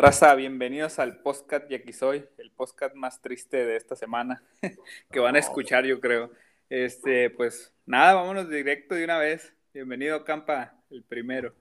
[0.00, 4.44] Raza, bienvenidos al podcast y aquí soy, el podcast más triste de esta semana
[5.10, 6.30] que van a escuchar, yo creo.
[6.70, 9.52] Este, pues nada, vámonos directo de una vez.
[9.74, 11.52] Bienvenido, Campa, el primero.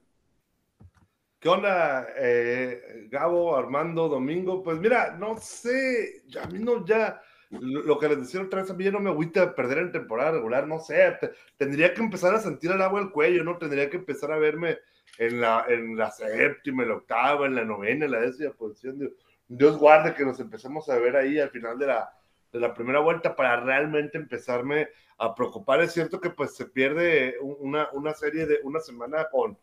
[1.40, 4.62] ¿Qué onda, eh, Gabo, Armando, Domingo?
[4.62, 7.20] Pues mira, no sé, a mí no ya,
[7.50, 10.34] lo que les decía otra vez, a mí ya no me agüita perder en temporada
[10.34, 11.17] regular, no sé,
[11.58, 13.58] tendría que empezar a sentir el agua al cuello, ¿no?
[13.58, 14.78] Tendría que empezar a verme
[15.18, 19.12] en la, en la séptima, en la octava, en la novena, en la décima posición.
[19.48, 22.14] Dios guarde que nos empecemos a ver ahí al final de la,
[22.52, 25.82] de la primera vuelta para realmente empezarme a preocupar.
[25.82, 29.58] Es cierto que pues se pierde una, una serie de una semana con,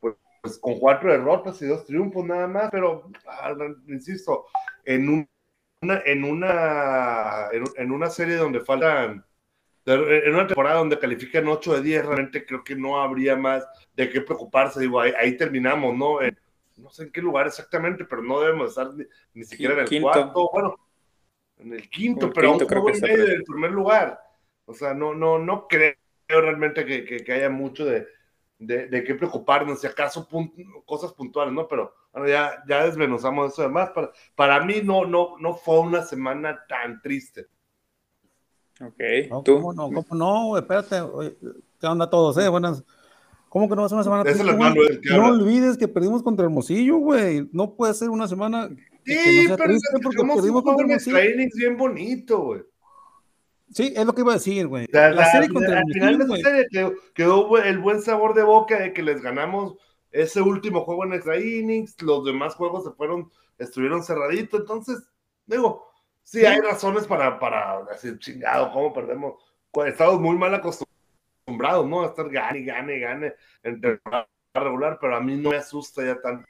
[0.00, 3.54] pues, pues con cuatro derrotas y dos triunfos nada más, pero ah,
[3.86, 4.46] insisto,
[4.84, 5.28] en,
[5.80, 9.24] una, en, una, en una serie donde faltan
[9.94, 14.10] en una temporada donde califican 8 de 10, realmente creo que no habría más de
[14.10, 14.80] qué preocuparse.
[14.80, 16.18] Digo, ahí, terminamos, ¿no?
[16.76, 18.90] no sé en qué lugar exactamente, pero no debemos estar
[19.34, 20.50] ni, siquiera en el cuarto.
[20.52, 20.76] Bueno,
[21.58, 24.20] en el quinto, pero un juego en medio del primer lugar.
[24.64, 25.94] O sea, no, no, no creo
[26.28, 28.06] realmente que, que, haya mucho de,
[28.58, 30.28] de, qué preocuparnos, si acaso
[30.84, 31.66] cosas puntuales, ¿no?
[31.66, 33.90] Pero bueno, ya, ya desmenuzamos eso además.
[33.90, 37.46] Para, para mí no, no, no fue una semana tan triste.
[38.80, 39.44] Ok.
[39.44, 39.60] ¿Tú?
[39.60, 39.90] ¿Cómo no?
[39.90, 40.58] ¿Cómo no?
[40.58, 40.96] Espérate.
[41.80, 42.48] ¿Qué onda todos, eh?
[42.48, 42.84] Buenas.
[43.48, 45.16] ¿Cómo que no va a ser una semana triste?
[45.16, 47.48] no olvides que perdimos contra Hermosillo, güey.
[47.52, 48.68] No puede ser una semana.
[49.04, 51.16] Sí, que no pero porque perdimos contra Hermosillo.
[51.16, 52.62] Training bien bonito, güey.
[53.72, 54.86] Sí, es lo que iba a decir, güey.
[54.90, 56.04] La, la, serie contra Hermosillo.
[56.04, 59.76] Al final de esa serie quedó, el buen sabor de boca de que les ganamos
[60.10, 62.00] ese último juego en extra innings.
[62.02, 64.60] Los demás juegos se fueron, estuvieron cerraditos.
[64.60, 65.08] Entonces,
[65.46, 65.87] digo,
[66.30, 69.42] Sí, hay razones para, para decir, chingado, ¿cómo perdemos?
[69.86, 72.02] Estamos muy mal acostumbrados, ¿no?
[72.02, 76.20] A estar gane, gane, gane en temporada regular, pero a mí no me asusta ya
[76.20, 76.46] tanto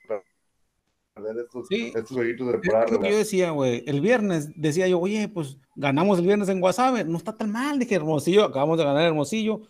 [1.15, 1.93] perder estos, sí.
[1.94, 3.12] estos jueguitos de temporada regular.
[3.12, 7.17] Yo decía, güey, el viernes decía yo, oye, pues ganamos el viernes en Guasave, no
[7.17, 9.61] está tan mal, dije Hermosillo, acabamos de ganar Hermosillo,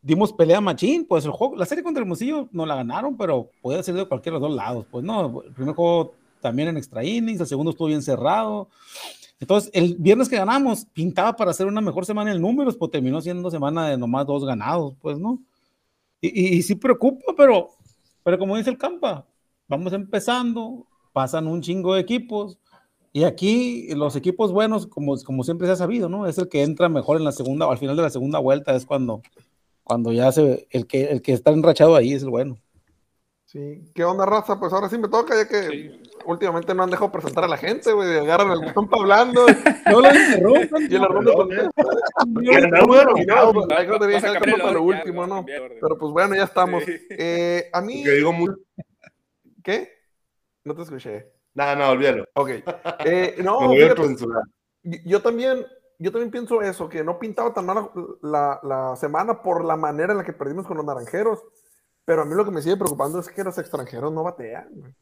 [0.00, 3.82] dimos pelea machín, pues el juego, la serie contra Hermosillo no la ganaron, pero puede
[3.82, 7.04] ser de cualquiera de los dos lados, pues no, el primer juego también en extra
[7.04, 8.70] innings, el segundo estuvo bien cerrado,
[9.40, 13.20] entonces, el viernes que ganamos, pintaba para hacer una mejor semana en números, pues terminó
[13.20, 15.40] siendo semana de nomás dos ganados, pues, ¿no?
[16.20, 17.68] Y, y, sí preocupa, pero,
[18.24, 19.24] pero como dice el Campa,
[19.68, 22.58] vamos empezando, pasan un chingo de equipos,
[23.12, 26.26] y aquí los equipos buenos, como, como siempre se ha sabido, ¿no?
[26.26, 28.74] Es el que entra mejor en la segunda, o al final de la segunda vuelta,
[28.74, 29.22] es cuando,
[29.84, 32.58] cuando ya se, el que, el que está enrachado ahí es el bueno.
[33.46, 34.58] Sí, ¿qué onda, raza?
[34.58, 37.92] Pues ahora sí me toca, ya que últimamente no han dejado presentar a la gente,
[37.92, 38.18] güey.
[38.18, 39.46] Agarran el botón para hablando.
[39.90, 40.82] no lo interrumpan.
[40.82, 41.32] Y la ronda
[44.38, 45.44] para lo último, ¿no?
[45.44, 46.84] Pero pues bueno, ya estamos.
[46.86, 48.04] Eh, a mí.
[48.04, 48.54] Que digo muy...
[49.62, 49.90] ¿Qué?
[50.64, 51.32] No te escuché.
[51.54, 52.26] Nada, no, olvídalo.
[52.34, 52.50] Ok.
[53.04, 53.74] Eh, no,
[55.04, 55.66] yo también,
[55.98, 57.90] yo también pienso eso, que no pintaba tan mal
[58.22, 61.42] la, la semana por la manera en la que perdimos con los naranjeros
[62.08, 64.96] pero a mí lo que me sigue preocupando es que los extranjeros no batean.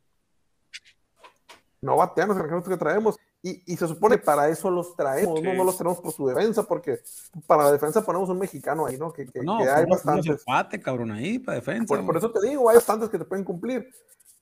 [1.86, 3.16] No batean los extranjeros que traemos.
[3.42, 6.26] Y, y, se supone que para eso los traemos, no, no, los tenemos por su
[6.26, 6.98] defensa, porque
[7.46, 9.12] para la defensa ponemos un mexicano ahí, ¿no?
[9.12, 10.40] Que, que, no, que hay bastantes.
[10.40, 11.86] Empate, cabrón, ahí para defensa.
[11.86, 13.88] Por, por, eso te digo, hay bastantes que te pueden cumplir.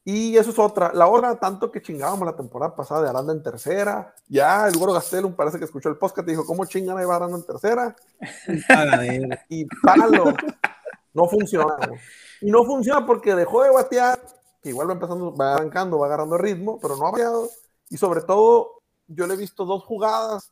[0.06, 0.92] Y eso es otra.
[0.94, 4.14] La hora tanto que chingábamos la temporada pasada de Aranda en tercera.
[4.28, 7.16] Ya el Goro Gastelum parece que escuchó el podcast y dijo, ¿cómo chingan ahí va
[7.16, 7.96] Aranda en tercera?
[9.48, 10.34] y palo.
[11.14, 11.76] No funciona.
[12.40, 14.20] Y no funciona porque dejó de batear,
[14.64, 17.50] que igual va empezando, va arrancando, va agarrando ritmo, pero no ha bateado.
[17.90, 20.50] Y sobre todo, yo le he visto dos jugadas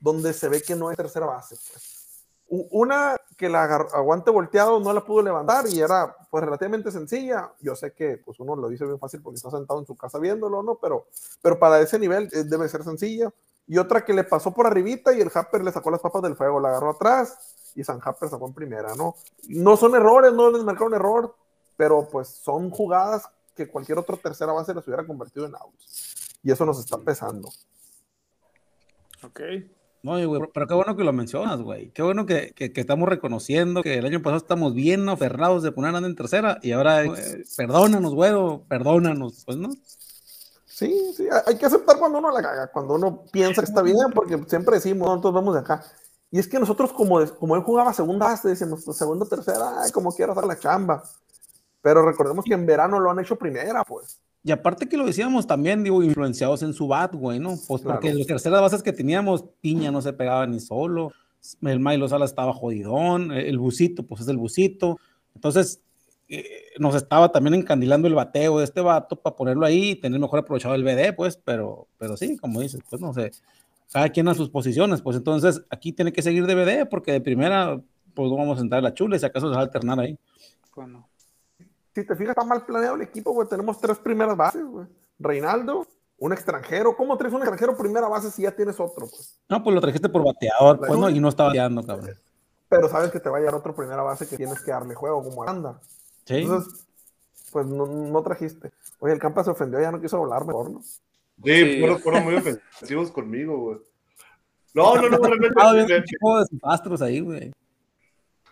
[0.00, 1.56] donde se ve que no es tercera base.
[1.70, 2.24] Pues.
[2.70, 7.52] Una que la aguante volteado no la pudo levantar y era pues relativamente sencilla.
[7.60, 10.18] Yo sé que pues uno lo dice bien fácil porque está sentado en su casa
[10.18, 10.76] viéndolo, ¿no?
[10.76, 11.08] Pero,
[11.42, 13.30] pero para ese nivel eh, debe ser sencilla.
[13.66, 16.34] Y otra que le pasó por arribita y el Happer le sacó las papas del
[16.34, 19.16] fuego, la agarró atrás y San Happer sacó en primera, ¿no?
[19.48, 21.36] No son errores, no les marcaron error,
[21.76, 26.38] pero pues son jugadas que cualquier otra tercera base les hubiera convertido en outs.
[26.42, 27.50] Y eso nos está pesando.
[29.22, 29.40] Ok.
[30.02, 31.90] No, güey, pero qué bueno que lo mencionas, güey.
[31.90, 35.94] Qué bueno que, que, estamos reconociendo que el año pasado estamos bien aferrados de poner
[35.94, 37.02] a en tercera y ahora,
[37.56, 38.32] perdónanos, güey,
[38.66, 39.68] perdónanos, pues, ¿no?
[40.64, 43.98] Sí, sí, hay que aceptar cuando uno la caga, cuando uno piensa que está bien,
[44.14, 45.84] porque siempre decimos, nosotros vamos de acá.
[46.30, 49.90] Y es que nosotros, como, como él jugaba segunda base, decimos, pues, segunda, tercera, ay,
[49.90, 51.02] como quiera hacer la chamba.
[51.82, 54.20] Pero recordemos que en verano lo han hecho primera, pues.
[54.42, 57.50] Y aparte que lo decíamos también, digo, influenciados en su bat, güey, ¿no?
[57.68, 58.18] Pues porque Claro.
[58.18, 61.12] las terceras bases que teníamos, Piña no se pegaba ni solo,
[61.62, 64.98] el Milo Salas estaba jodidón, el Busito, pues es el Busito.
[65.34, 65.82] Entonces,
[66.28, 66.44] eh,
[66.78, 70.38] nos estaba también encandilando el bateo de este vato para ponerlo ahí y tener mejor
[70.40, 73.32] aprovechado el BD, pues, pero, pero sí, como dices, pues no sé,
[73.92, 77.20] cada quien a sus posiciones, pues entonces aquí tiene que seguir de BD porque de
[77.20, 77.80] primera,
[78.14, 79.98] pues no vamos a entrar a la chula y si acaso se va a alternar
[79.98, 80.16] ahí.
[80.76, 81.08] Bueno,
[81.94, 83.48] Si te fijas, está mal planeado el equipo, güey.
[83.48, 84.86] Tenemos tres primeras bases, güey.
[85.18, 85.86] Reinaldo,
[86.18, 86.96] un extranjero.
[86.96, 89.38] ¿Cómo traes un extranjero primera base si ya tienes otro, pues?
[89.48, 92.16] No, pues lo trajiste por bateador, pues no, y no estaba bateando, cabrón.
[92.68, 95.24] Pero sabes que te va a llegar otro primera base que tienes que darle juego,
[95.24, 95.80] como Aranda.
[96.24, 96.42] Sí.
[96.42, 96.86] Entonces,
[97.50, 98.70] pues no, no trajiste.
[99.00, 100.80] Oye, el Campa se ofendió, ya no quiso hablar mejor, ¿no?
[100.82, 101.00] Sí,
[101.42, 101.80] Sí.
[101.80, 103.78] Fueron, fueron muy ofensivos conmigo, güey.
[104.72, 106.04] No, no, no, realmente
[106.48, 107.50] sus astros ahí, güey.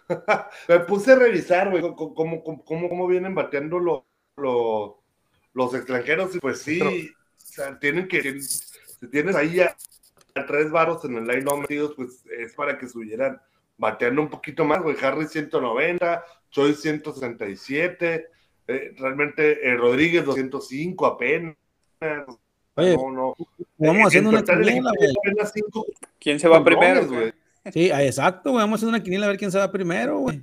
[0.69, 4.03] me puse a revisar, güey, cómo, cómo, cómo, cómo vienen bateando los,
[4.37, 4.93] los,
[5.55, 6.35] los extranjeros.
[6.37, 8.41] Y pues sí, Pero- o sea, tienen que.
[8.41, 9.77] Si tienes ahí a,
[10.35, 13.41] a tres varos en el line no metidos, pues es para que subieran
[13.77, 14.97] bateando un poquito más, güey.
[15.03, 18.27] Harry 190, Choi 167,
[18.67, 21.57] eh, realmente eh, Rodríguez 205 apenas.
[22.75, 23.35] Oye, no, no.
[23.77, 25.87] vamos Eh, haciendo en una cinco
[26.21, 27.07] ¿quién se va primero?
[27.07, 27.33] güey?
[27.73, 28.63] Sí, ah, exacto, güey.
[28.63, 30.39] Vamos haciendo una quiniela a ver quién se va primero, güey.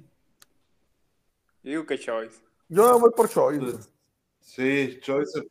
[1.63, 2.39] Yo Digo que Choice.
[2.69, 3.57] Yo voy por Choi.
[3.57, 3.73] güey.
[4.39, 5.41] Sí, Choi se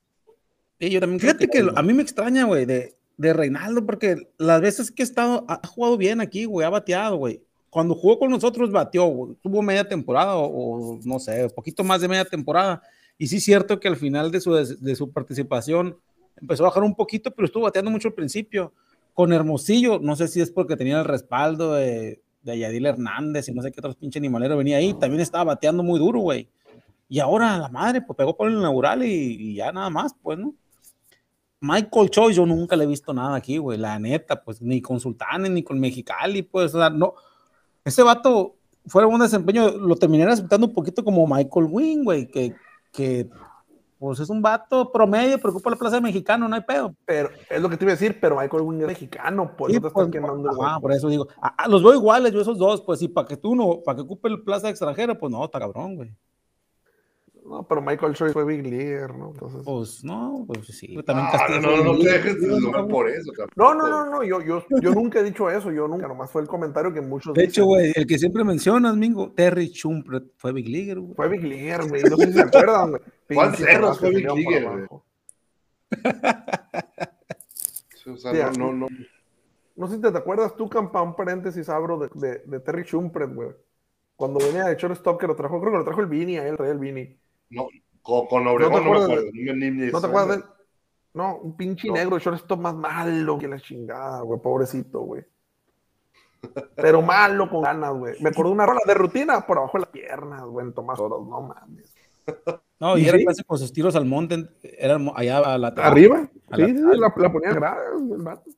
[0.81, 1.21] Sí, yo también.
[1.21, 5.05] Fíjate que a mí me extraña, güey, de, de Reinaldo, porque las veces que he
[5.05, 7.43] estado, ha jugado bien aquí, güey, ha bateado, güey.
[7.71, 9.37] Cuando jugó con nosotros, bateó, güey.
[9.43, 12.83] Tuvo media temporada o, o, no sé, un poquito más de media temporada.
[13.19, 15.97] Y sí es cierto que al final de su, de su participación
[16.37, 18.73] empezó a bajar un poquito, pero estuvo bateando mucho al principio.
[19.15, 23.53] Con Hermosillo, no sé si es porque tenía el respaldo de, de Yadil Hernández y
[23.53, 26.49] no sé qué otros pinche animalero venía ahí, también estaba bateando muy duro, güey.
[27.09, 30.55] Y ahora la madre, pues pegó por el inaugural y, ya nada más, pues, ¿no?
[31.61, 35.01] Michael Choi, yo nunca le he visto nada aquí, güey, la neta, pues ni con
[35.01, 37.15] Sultanes, ni con Mexicali, pues, o sea, no.
[37.85, 38.57] Ese vato,
[38.87, 42.55] fuera un desempeño, lo terminé aceptando un poquito como Michael Wing, güey, que,
[42.93, 43.29] que,
[44.05, 46.95] pues es un vato promedio, preocupa la plaza de mexicano, no hay pedo.
[47.07, 49.77] Pero es lo que te iba a decir, pero Michael Wing es mexicano, por Sí,
[49.79, 52.59] eso te pues, quemando el por eso digo, a- a- los veo iguales, yo esos
[52.59, 55.45] dos, pues, y para que tú no, para que ocupe el plaza extranjera, pues no,
[55.45, 56.15] está cabrón, güey.
[57.45, 59.31] No, pero Michael Choi fue Big Leaguer, ¿no?
[59.31, 59.61] Entonces...
[59.65, 61.29] Pues no, pues sí, también
[61.61, 63.31] No, no, no, te dejes deslumbrar no, por eso.
[63.55, 66.41] No, no, no, no, yo, yo, yo nunca he dicho eso, yo nunca, nomás fue
[66.41, 70.53] el comentario que muchos De hecho, güey, el que siempre mencionas, Mingo, Terry Chumpret fue
[70.53, 71.15] Big Leaguer, güey.
[71.15, 73.03] Fue Big Leaguer, güey, no sé si se acuerdan, güey.
[73.57, 75.05] Cerros Cerrato fue Big abajo.
[77.95, 78.89] Sí, o sea, no, no, no.
[79.77, 83.35] No sé si te acuerdas tú, Campa, un paréntesis abro de, de, de Terry Schumpret,
[83.35, 83.51] güey.
[84.17, 86.57] Cuando venía de shortstop que lo trajo, creo que lo trajo el Vini, a él,
[86.59, 87.19] el Vini.
[87.55, 87.69] No
[88.03, 89.31] con, con Obregón ¿No me acuerdas acuerdo.
[89.33, 90.45] ni ni ¿No te acuerdas de él?
[91.15, 91.95] No, un pinche No.
[91.95, 95.23] negro, shortstop más malo que la chingada, güey, pobrecito, güey.
[96.77, 98.21] Pero malo con ganas, güey.
[98.21, 100.99] Me acuerdo de una rola de rutina por abajo de las piernas, güey, en Tomás
[101.01, 101.95] Oros, no mames.
[102.81, 103.25] No, y ¿Y era sí?
[103.25, 106.29] casi con sus tiros al monte, era allá a la ¿Arriba?
[106.51, 107.81] A Sí, la- sí, la, la ponía grave,
[108.11, 108.51] el vato.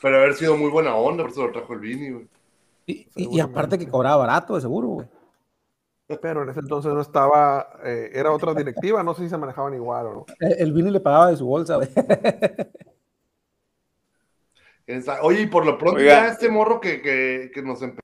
[0.00, 2.28] Pero haber sido muy buena onda, por eso lo trajo el Vini, güey.
[2.86, 3.42] Y, y- y Seguramente.
[3.42, 5.06] aparte que cobraba barato, de seguro, güey.
[6.16, 9.74] Pero en ese entonces no estaba, eh, era otra directiva, no sé si se manejaban
[9.74, 10.26] igual o no.
[10.40, 11.88] El, el Vini le pagaba de su bolsa, güey.
[14.86, 16.12] Esa- Oye, y por lo pronto Oiga.
[16.22, 18.00] ya este morro que, que, que nos empezó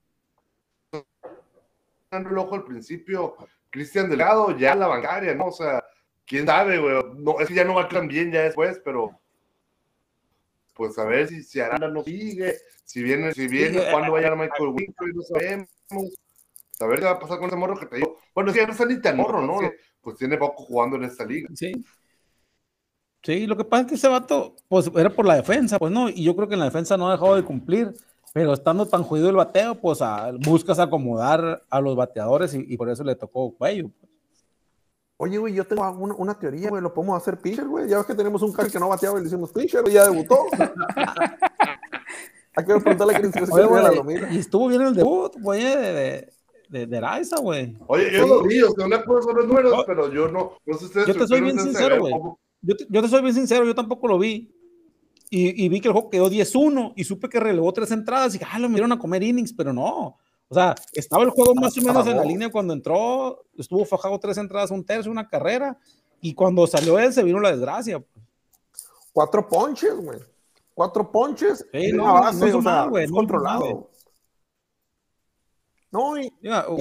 [2.10, 3.36] dando el ojo al principio,
[3.70, 5.46] Cristian Delgado, ya la bancaria, ¿no?
[5.46, 5.82] O sea,
[6.26, 7.02] quién sabe, güey.
[7.16, 9.18] No, es que ya no va tan bien ya después, pero
[10.74, 14.18] pues a ver si, si Aranda no sigue, si viene, si viene, Sí, cuándo va
[14.18, 15.68] a Michael Winfrey, no sabemos.
[16.80, 18.16] A ver qué va a pasar con ese morro que te digo.
[18.34, 19.58] Bueno, es que ya no está ni tan morro, ¿no?
[20.00, 21.48] Pues tiene poco jugando en esta liga.
[21.54, 21.72] Sí.
[23.22, 26.10] Sí, lo que pasa es que ese vato, pues era por la defensa, pues no,
[26.10, 27.94] y yo creo que en la defensa no ha dejado de cumplir,
[28.34, 32.76] pero estando tan jodido el bateo, pues a- buscas acomodar a los bateadores y, y
[32.76, 33.90] por eso le tocó cuello.
[35.16, 37.88] Oye, güey, yo tengo una, una teoría, güey, lo podemos hacer pitcher, güey.
[37.88, 40.04] Ya ves que tenemos un cara que no bateaba y le hicimos pitcher, güey, ya
[40.10, 40.44] debutó.
[42.56, 44.32] Hay que preguntarle a se Oye, la güey, domina.
[44.32, 46.32] y estuvo bien el debut, güey, de, de,
[46.74, 47.76] de, de Araiza, güey.
[47.86, 49.84] Oye, yo lo vi, o sea, una cosa son los números, Oh.
[49.86, 51.06] pero yo no, no sé ustedes.
[51.06, 52.14] Yo te soy bien sincero, güey.
[52.62, 54.50] Yo te, yo te soy bien sincero, yo tampoco lo vi.
[55.30, 58.38] Y, y vi que el juego quedó 10-1 y supe que relevó tres entradas y
[58.38, 60.16] dije, ah, lo metieron a comer innings, pero no.
[60.48, 64.18] O sea, estaba el juego más o menos en la línea cuando entró, estuvo fajado
[64.18, 65.78] tres entradas, un tercio, una carrera,
[66.20, 68.04] y cuando salió él se vino la desgracia.
[69.12, 70.18] Cuatro ponches, güey.
[70.74, 71.66] Cuatro ponches.
[71.72, 73.90] Sí, no, una no base, hizo o sea, mal, güey, es no controlado.
[75.94, 76.28] No, y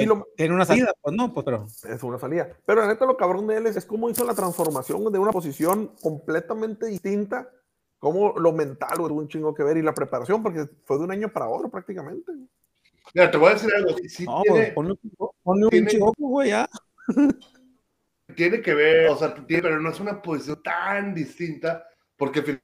[0.07, 1.65] lo- Tiene una salida, pues no, pues pero.
[1.65, 2.49] es una salida.
[2.65, 5.31] Pero la neta, lo cabrón de él es, es cómo hizo la transformación de una
[5.31, 7.47] posición completamente distinta.
[7.99, 11.03] Cómo lo mental güey, tuvo un chingo que ver y la preparación, porque fue de
[11.03, 12.31] un año para otro prácticamente.
[13.13, 13.95] Mira, te voy a decir algo.
[13.97, 14.95] sí- sí No, tiene, pues ponle,
[15.43, 16.67] ponle un tiene- pinche ojo, güey, ya.
[18.35, 21.85] tiene que ver, o sea, tiene- pero no es una posición tan distinta,
[22.17, 22.61] porque al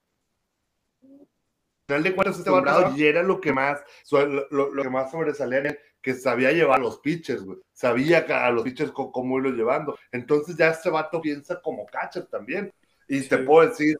[1.87, 3.79] final de cuentas este vato y era lo que más,
[4.11, 7.59] lo, lo- lo que más sobresalía en él, que sabía llevar a los pitchers, güey.
[7.73, 9.97] Sabía a los pitchers cómo irlos llevando.
[10.11, 12.71] Entonces ya este vato piensa como catcher también.
[13.07, 13.43] Y te Sí.
[13.43, 13.97] puedo decir,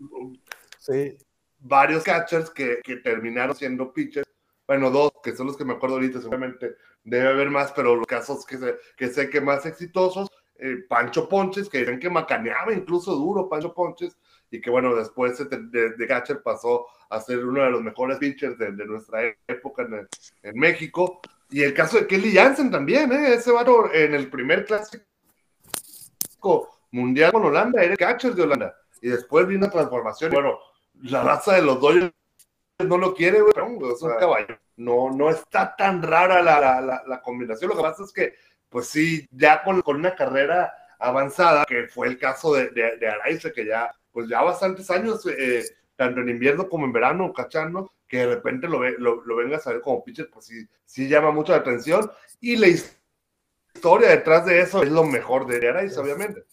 [0.77, 1.17] Sí.
[1.59, 4.27] varios catchers que, que terminaron siendo pitchers.
[4.67, 8.05] Bueno, dos, que son los que me acuerdo ahorita, seguramente debe haber más, pero los
[8.05, 10.29] casos que sé que, sé que más exitosos,
[10.59, 14.15] eh, Pancho Ponches, que dicen que macaneaba incluso duro Pancho Ponches,
[14.51, 18.57] y que bueno, después de, de- catcher pasó a ser uno de los mejores pitchers
[18.57, 20.07] de, de nuestra época en,
[20.43, 21.21] en México.
[21.51, 23.33] Y el caso de Kelly Jansen también, ¿eh?
[23.33, 25.03] ese vato en el primer clásico
[26.91, 28.75] mundial con Holanda, era el catcher de Holanda.
[29.01, 30.31] Y después vino una transformación.
[30.31, 30.59] Bueno,
[31.03, 32.11] la raza de los Dodgers
[32.79, 33.53] no lo quiere, güey,
[33.93, 34.57] es un caballo.
[34.77, 37.69] No, no está tan rara la, la, la, la combinación.
[37.69, 38.35] Lo que pasa es que,
[38.69, 43.07] pues sí, ya con, con una carrera avanzada, que fue el caso de, de, de
[43.07, 45.63] Araiza, que ya, pues ya bastantes años, eh,
[45.95, 49.65] tanto en invierno como en verano, cachando, que de repente lo, ve, lo, lo vengas
[49.67, 52.09] a ver como pitcher, pues sí, sí llama mucho la atención.
[52.39, 56.43] Y la historia detrás de eso es lo mejor de Araiza, obviamente.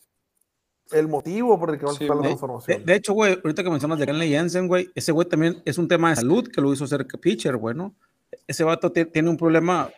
[0.93, 2.79] El motivo por el que va a Sí, estar la transformación.
[2.79, 5.79] de- de hecho, güey, ahorita que mencionas de Kenley Jensen, güey, ese güey también es
[5.79, 7.95] un tema de salud que lo hizo ser pitcher, güey, ¿no?
[8.47, 9.91] Ese vato ti- tiene un problema,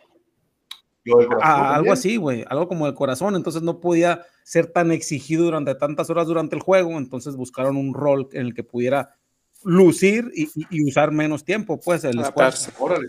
[1.27, 1.41] Corazón
[1.75, 6.09] algo así, güey, algo como el corazón, entonces no podía ser tan exigido durante tantas
[6.09, 9.15] horas durante el juego, entonces buscaron un rol en el que pudiera
[9.63, 10.47] lucir y,
[10.87, 12.17] usar menos tiempo, pues el.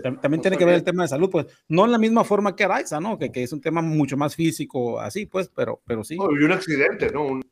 [0.02, 2.56] Tam- También tiene que ver el tema de salud, pues no en la misma forma
[2.56, 3.16] que Araiza, ¿no?
[3.18, 6.16] Que, que es un tema mucho más físico, así, pues, pero, pero sí.
[6.16, 7.25] No, y un accidente, ¿no?
[7.26, 7.42] Un-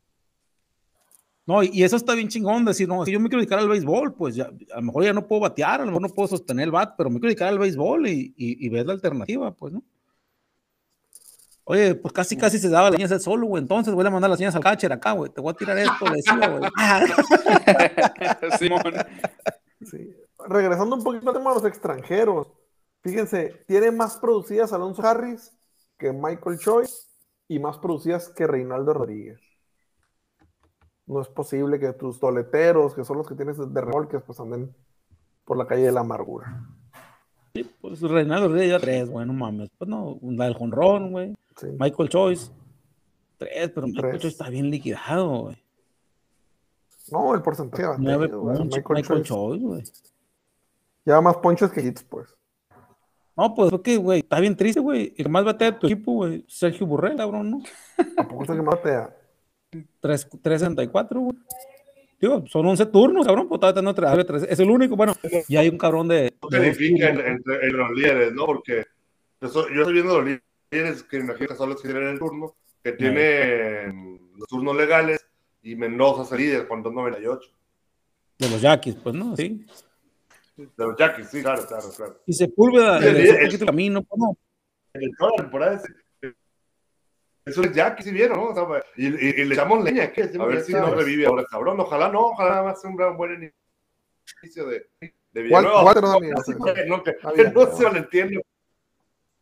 [1.47, 4.15] No, y eso está bien chingón, decir, no, si yo me quiero dedicar al béisbol,
[4.15, 6.65] pues ya, a lo mejor ya no puedo batear, a lo mejor no puedo sostener
[6.65, 9.73] el bat, pero me quiero dedicar al béisbol y, y, y ves la alternativa, pues,
[9.73, 9.83] ¿no?
[11.71, 14.39] Oye, pues casi, casi se daba las señas solo, güey, entonces voy a mandar las
[14.39, 16.71] señas al catcher acá, güey, te voy a tirar esto, le decía, güey.
[18.59, 18.95] Simón.
[19.85, 20.17] Sí.
[20.49, 22.49] Regresando un poquito al tema de los extranjeros,
[23.03, 25.53] fíjense, tiene más producidas Alonso Harris
[25.99, 26.87] que Michael Choi
[27.49, 29.39] y más producidas que Reinaldo Rodríguez.
[31.05, 34.75] No es posible que tus toleteros, que son los que tienes de remolques, pues anden
[35.45, 36.67] por la calle de la amargura.
[37.53, 41.35] Sí, pues Reinaldo Rodríguez ya tres, güey, no mames, pues no, la del jonrón, güey,
[41.61, 41.67] Sí.
[41.79, 42.51] Michael Choice,
[43.37, 44.23] tres, pero Michael Tres.
[44.23, 45.57] Choice está bien liquidado, güey.
[47.11, 49.83] No, el porcentaje ponches, Michael, Michael Choice Choice, güey.
[51.05, 52.35] lleva más ponches que hits, pues.
[53.37, 55.15] No, pues es que, güey, está bien triste, güey.
[55.17, 57.63] El que más batea de tu equipo, güey, Sergio Burrell, cabrón, ¿no?
[58.17, 59.17] ¿A poco es el que más batea?
[60.01, 61.37] 3, 364, güey.
[62.21, 63.61] Digo, son 11 turnos, cabrón, pues
[63.95, 65.15] tres- tres- Es el único, bueno,
[65.49, 66.33] y hay un cabrón de.
[66.43, 67.09] no turnos.
[67.11, 68.45] entre, entre los líderes, ¿no?
[68.45, 68.85] Porque
[69.41, 72.09] yo, soy- yo estoy viendo los líderes que me imagino que son los que tienen
[72.09, 75.27] el turno, que tienen los turnos legales,
[75.63, 77.51] y Mendoza es el líder con 298.
[78.39, 79.37] De los Yaquis, pues, ¿no?
[79.37, 79.67] Sí.
[80.57, 82.21] De los Jackies, sí, claro, claro, claro.
[82.27, 84.37] Y Sepúlveda, Sí, un es- poquito el camino, pues, no.
[84.95, 86.33] En toda la temporada es,
[87.45, 88.45] es un Jackie, si vieron, ¿no?
[88.49, 90.23] O sea, y, y- y le echamos leña, ¿qué?
[90.39, 91.79] A ver si no revive ahora, cabrón.
[91.81, 93.53] Ojalá no, ojalá nada más sea un gran buen
[94.43, 95.85] inicio de, de Villanueva.
[95.85, 96.53] Walter Daniel, No, sí.
[97.35, 98.45] que no, no se malentiende,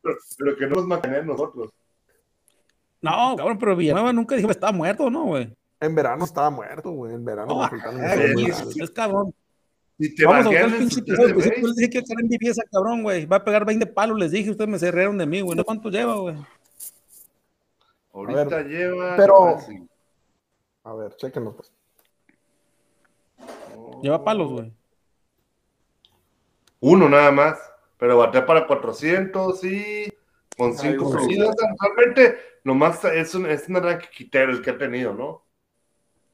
[0.07, 1.71] pero, pero que no nos mantenemos nosotros.
[3.01, 5.55] No, cabrón, pero Villanueva nunca dijo que estaba muerto, ¿no, güey?
[5.81, 7.15] En verano estaba muerto, güey.
[7.15, 9.35] En verano No, le faltaron ay, es cabrón.
[9.99, 11.35] Si te Vamos a buscar el pinche episodio.
[11.35, 13.27] Pues, sí, les dije que cara empieza, cabrón, güey.
[13.27, 14.51] Va a pegar 20 palos, les dije.
[14.51, 15.57] Ustedes me cerraron de mí, güey.
[15.57, 16.37] ¿No cuánto lleva, güey?
[18.13, 19.17] Ahorita ver, lleva.
[19.17, 19.59] pero-.
[20.85, 21.73] A ver, chéquenos, pues.
[24.03, 24.73] Lleva palos, güey.
[26.81, 27.59] Uno nada más.
[27.99, 30.12] Pero batea para 400 y
[30.57, 31.17] con Ay, 5 güey.
[31.17, 31.57] producidas.
[31.81, 35.26] Realmente, nomás es un, es un arranque quitero el que ha tenido, ¿no?
[35.29, 35.47] O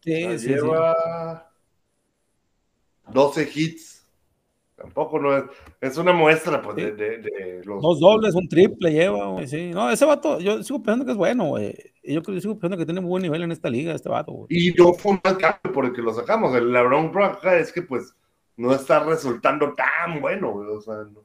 [0.02, 0.48] Sí, sea, sí, sí.
[0.54, 1.52] lleva
[3.12, 4.06] 12 hits.
[4.76, 5.44] Tampoco no es.
[5.80, 7.80] Es una muestra, pues, de, de- de los.
[7.80, 9.46] Dos dobles, un triple lleva, güey.
[9.46, 9.70] Sí.
[9.70, 11.72] No, ese vato, yo sigo pensando que es bueno, güey.
[12.02, 14.46] Yo, yo sigo pensando que tiene muy buen nivel en esta liga, este vato, güey.
[14.50, 16.52] Y no fue un mal cambio por el que lo sacamos.
[16.56, 18.16] El LeBron Braga es que, pues,
[18.56, 20.68] no está resultando tan bueno, güey.
[20.70, 21.24] O sea, no.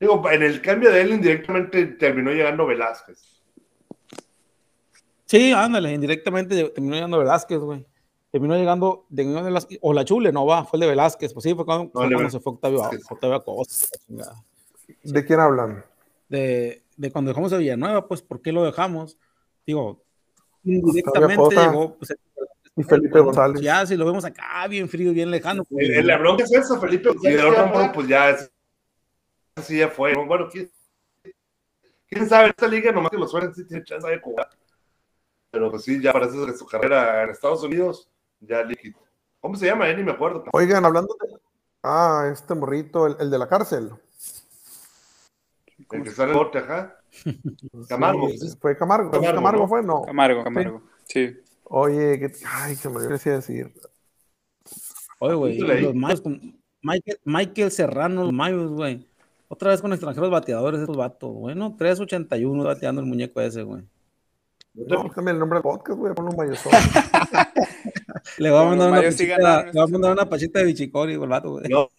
[0.00, 3.42] Digo, en el cambio de él, indirectamente terminó llegando Velázquez.
[5.24, 7.84] Sí, ándale, indirectamente terminó llegando Velázquez, güey.
[8.30, 11.42] terminó llegando de, de las, o la Chule, no va, fue el de Velázquez, pues
[11.44, 13.06] sí, fue cuando, No, fue el de cuando se fue Octavio, Velázquez.
[13.10, 13.98] Octavio Acosta.
[15.02, 15.84] ¿De quién hablan?
[16.28, 19.16] de, de cuando dejamos a Villanueva, pues, ¿por qué lo dejamos?
[19.66, 20.02] Digo,
[20.64, 22.14] indirectamente Acosta llegó, pues,
[22.76, 23.60] Y Felipe González.
[23.62, 25.64] ya si lo vemos acá bien frío, bien lejano.
[25.64, 27.10] pues, El, el- la bronca es esa, Felipe.
[27.20, 28.50] Si de otro modo, pues ya es.
[29.58, 30.12] Así ya fue.
[30.14, 30.26] ¿no?
[30.26, 30.70] Bueno, ¿quién,
[32.08, 32.50] quién sabe?
[32.50, 34.48] Esta liga, nomás que los suelen, sí tiene chance de jugar.
[35.50, 38.08] Pero pues sí, ya parece que su carrera en Estados Unidos
[38.40, 38.98] ya líquida.
[39.40, 39.88] ¿Cómo se llama?
[39.88, 40.44] Eh, ni me acuerdo.
[40.52, 41.36] Oigan, hablando de.
[41.82, 43.90] Ah, este morrito, el, el de la cárcel.
[45.90, 47.00] El que sale del norte, ajá.
[47.88, 48.28] Camargo.
[48.28, 49.10] Sí, fue Camargo.
[49.10, 49.68] Camargo, Camargo, ¿no?
[49.68, 50.02] fue, no.
[50.02, 50.82] Camargo, Camargo.
[51.04, 51.36] Sí.
[51.64, 53.72] Oye, que, ay, que me decía decir.
[55.20, 56.22] Oye, güey, los mayos,
[56.82, 59.07] Michael, Michael Serrano, los mayos, güey.
[59.48, 61.54] Otra vez con extranjeros bateadores, esos vatos, güey.
[61.54, 63.82] No, 3.81 bateando el muñeco ese, güey.
[64.74, 66.72] No, también el nombre del podcast, güey, un mayosón.
[68.38, 71.16] Le va a mandar una pachita, le va a esta mandar una pachita de bichicori,
[71.16, 71.28] güey.
[71.68, 71.88] No.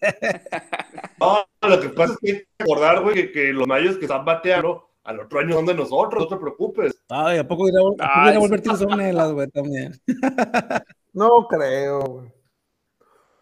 [1.20, 4.06] No, lo que pasa es que hay que recordar, güey, que, que los mayos que
[4.06, 7.02] están bateando al otro año son de nosotros, no te preocupes.
[7.10, 9.92] Ay, ¿a poco irá, a poco Ay, irá a volver sonelas, güey, también?
[11.12, 12.39] No creo, güey.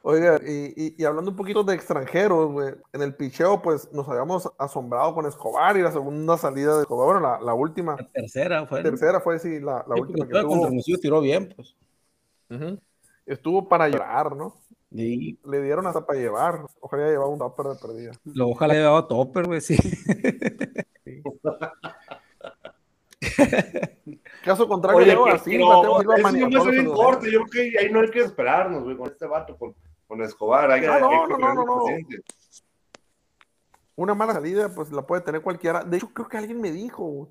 [0.02, 4.08] Oiga, y, y, y hablando un poquito de extranjeros, güey, en el picheo, pues nos
[4.08, 8.08] habíamos asombrado con Escobar y la segunda salida de Escobar, bueno, la, la última, La
[8.10, 8.82] tercera fue.
[8.82, 8.90] ¿no?
[8.90, 10.66] tercera fue sí, la, la Sí, última que contra tuvo.
[10.66, 11.76] Hermosillo tiró bien, pues.
[13.26, 14.54] Estuvo para llorar, ¿no?
[14.90, 16.64] Y Le dieron hasta para llevar.
[16.80, 18.12] Ojalá haya llevado un topper de perdida.
[18.24, 19.76] lo ojalá haya dado topper, güey, sí.
[24.44, 25.82] Caso contrario, Oye, Leo pero, da Silva,
[26.22, 26.94] maniató peloteros.
[26.96, 29.74] corte, yo creo que ahí no hay que esperarnos, güey, con este vato, con,
[30.08, 30.70] con Escobar.
[30.72, 31.82] Hay, Ah, hay no, que no, no, no, no.
[33.96, 35.84] Una mala salida, pues la puede tener cualquiera.
[35.84, 37.28] De hecho, creo que alguien me dijo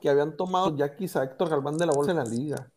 [0.00, 2.68] que habían tomado Yaquis a Héctor Galván de la bolsa en la liga.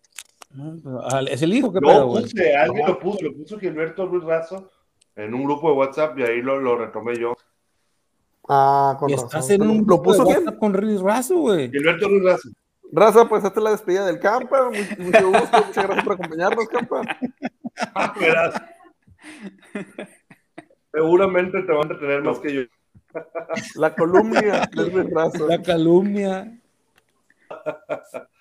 [0.54, 2.24] No, ah, Es el hijo, pedo, güey.
[2.24, 4.70] puse, alguien lo puso, lo puso Gilberto Ruiz Razo
[5.16, 7.36] en un grupo de WhatsApp y ahí lo, lo retomé yo.
[8.48, 9.28] Ah, con Y razón.
[9.28, 10.46] estás en un ¿Lo puso quién?
[10.58, 11.70] Con Riz Razo, güey.
[11.72, 12.50] Gilberto Ruiz Razo.
[12.92, 14.70] Raza, pues esta es la despedida del Campa.
[14.70, 17.02] Mucho gusto, muchas gracias por acompañarnos, Campa.
[17.96, 18.14] Ah.
[20.92, 22.62] Seguramente te van a entretener más que yo.
[23.76, 24.70] La columna.
[25.48, 26.60] La calumnia.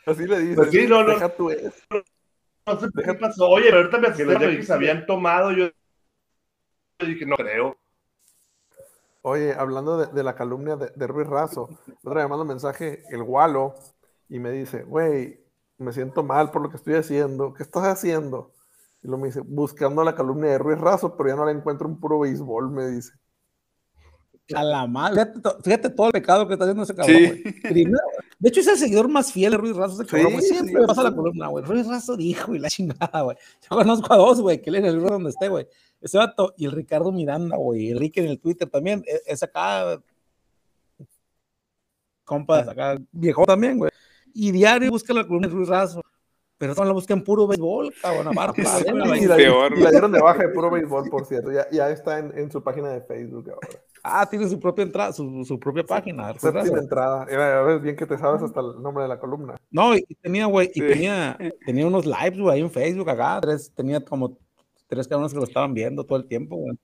[0.06, 0.54] Así le dice.
[0.54, 1.14] Pues sí, no, no.
[1.14, 1.74] Deja tú eso.
[2.66, 3.48] No sé qué pasó.
[3.48, 5.52] Oye, pero ahorita me asusté, los Yankees habían tomado.
[5.52, 5.70] Yo
[7.00, 7.76] dije, no creo.
[9.22, 11.68] Oye, hablando de, de la calumnia de, de Ruiz Razo,
[12.02, 13.74] otra vez manda un mensaje el Gualo
[14.28, 15.40] y me dice, güey,
[15.78, 17.52] me siento mal por lo que estoy haciendo.
[17.52, 18.52] ¿Qué estás haciendo?
[19.02, 21.88] Y lo me dice, buscando la calumnia de Ruiz Razo, pero ya no la encuentro
[21.88, 23.12] en puro béisbol, me dice.
[24.54, 25.14] A la madre.
[25.22, 27.42] Fíjate, to- fíjate todo el pecado que está haciendo ese cabrón, Sí.
[27.62, 27.98] Primero,
[28.38, 30.44] de hecho, es el seguidor más fiel de Ruiz Razo, ese cabrón, Sí, güey.
[30.44, 31.08] Siempre sí, me pasa sí.
[31.08, 31.64] la columna, güey.
[31.64, 33.36] Ruiz Razo dijo y la chingada, güey.
[33.62, 35.68] Yo conozco a dos, güey, que leen el libro donde esté, güey.
[36.00, 37.90] Ese vato y el Ricardo Miranda, güey.
[37.92, 39.04] Enrique en el Twitter también.
[39.06, 40.02] e- Es acá.
[42.24, 43.90] Compas, acá viejo también, güey.
[44.34, 46.02] Y diario busca la columna de Ruiz Razo.
[46.60, 48.28] Pero no la busca en puro béisbol, cabrón.
[48.28, 51.50] Aparte, Y la, y la dieron de baja de puro béisbol, por cierto.
[51.50, 53.68] Ya, ya está en, en su página de Facebook ahora.
[54.02, 56.34] Ah, tiene su propia entrada, su, su propia página.
[56.34, 56.76] Séptima Razo.
[56.76, 57.26] entrada.
[57.30, 59.54] Era, a ver, bien que te sabes hasta el nombre de la columna.
[59.70, 60.86] No, y tenía, güey, y Sí.
[60.86, 64.36] tenía, tenía unos lives, güey, ahí en Facebook acá, tres, tenía como
[64.86, 66.76] tres cabrones que lo estaban viendo todo el tiempo, güey.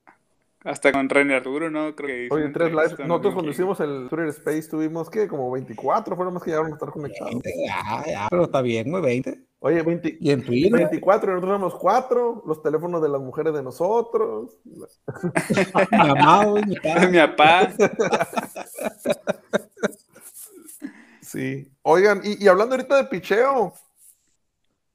[0.63, 1.95] Hasta con René Arturo, ¿no?
[1.95, 2.99] Creo que Oye, tres lives.
[2.99, 3.33] Nosotros ¿no?
[3.33, 5.27] cuando hicimos el Twitter Space tuvimos, ¿qué?
[5.27, 7.31] Como 24 fueron los que llegaron a estar conectados.
[7.31, 9.47] 20, ya, ya, pero está bien, güey, 20.
[9.59, 13.53] Oye, 20, Y en Twitter, 24 y nosotros éramos 4, los teléfonos de las mujeres
[13.53, 14.57] de nosotros.
[15.91, 17.07] mi mamá, güey, mi padre.
[17.11, 17.69] Mi papá.
[21.21, 21.71] Sí.
[21.81, 23.73] Oigan, y, y hablando ahorita de picheo,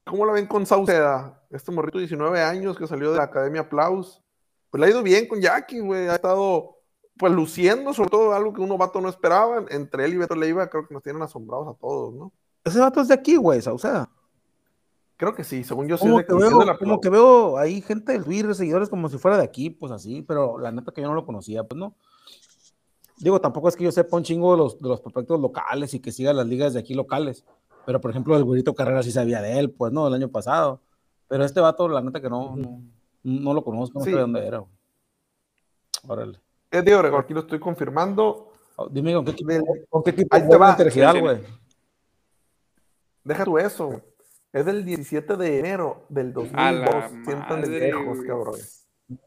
[0.03, 1.43] ¿cómo la ven con Sauceda?
[1.51, 4.22] Este morrito de 19 años que salió de la Academia Aplaus.
[4.73, 6.07] Pues le ha ido bien con Jackie, güey.
[6.07, 6.77] Ha estado,
[7.19, 9.63] pues, luciendo, sobre todo algo que un novato no esperaba.
[9.69, 12.31] Entre él y Beto Leiva, creo que nos tienen asombrados a todos, ¿no?
[12.63, 14.09] Ese vato es de aquí, güey, Sauceda.
[15.15, 16.07] Creo que sí, según yo sí.
[16.07, 18.89] Como es de que, veo, de la como que veo ahí gente del Twitter, seguidores,
[18.89, 21.63] como si fuera de aquí, pues así, pero la neta que yo no lo conocía,
[21.63, 21.93] pues no.
[23.17, 25.99] Digo, tampoco es que yo sepa un chingo de los, de los prospectos locales y
[25.99, 27.45] que siga las ligas de aquí locales,
[27.85, 30.81] pero por ejemplo, el güerito Carrera sí sabía de él, pues no, el año pasado.
[31.27, 32.81] Pero este vato, la neta que no, no,
[33.23, 34.11] no lo conozco, no Sí.
[34.11, 34.57] sé de dónde era.
[34.59, 34.71] güey.
[36.07, 36.39] Órale.
[36.71, 38.51] Es Diego Obregón, aquí lo estoy confirmando.
[38.75, 40.75] Oh, Dime con qué equipo, Del- con qué equipo Ahí te va.
[41.19, 41.41] Güey.
[43.23, 43.87] Deja tú eso.
[43.87, 43.99] güey.
[44.51, 46.61] Es del 17 de enero del 2002.
[46.63, 48.55] A la Sientan de lejos, cabrón.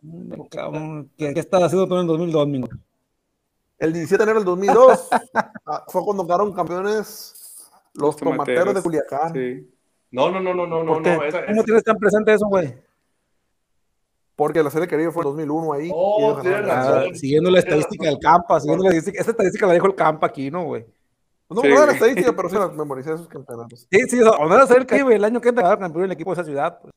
[0.02, 2.68] Mm, cabrón, ¿Qué, qué estás haciendo tú en el 2002, Mingo?
[3.78, 5.08] El 17 de enero del 2002
[5.66, 7.34] ah, fue cuando quedaron campeones
[7.94, 8.82] los Los tomateros de.
[8.82, 9.32] Culiacán.
[9.32, 9.70] Sí.
[10.10, 12.74] No, no, no, no, no, no, ¿Cómo esa- tienes tan presente eso, güey?
[14.36, 15.90] Porque la serie Caribe fue en 2001 ahí.
[15.92, 16.48] Oh, y.
[16.48, 19.18] Ah, siguiendo la estadística del Campa, siguiendo la estadística.
[19.18, 20.84] Esta estadística la dijo el Campa aquí, ¿no, güey?
[21.48, 23.86] No Sí, acuerdo de la estadística, pero sí las memoricé esos campeonatos.
[23.90, 25.80] Sí, sí, o sea, donde va a ser el Caribe el año que entra quedaron
[25.80, 26.78] campeón el equipo de esa ciudad.
[26.80, 26.92] pues.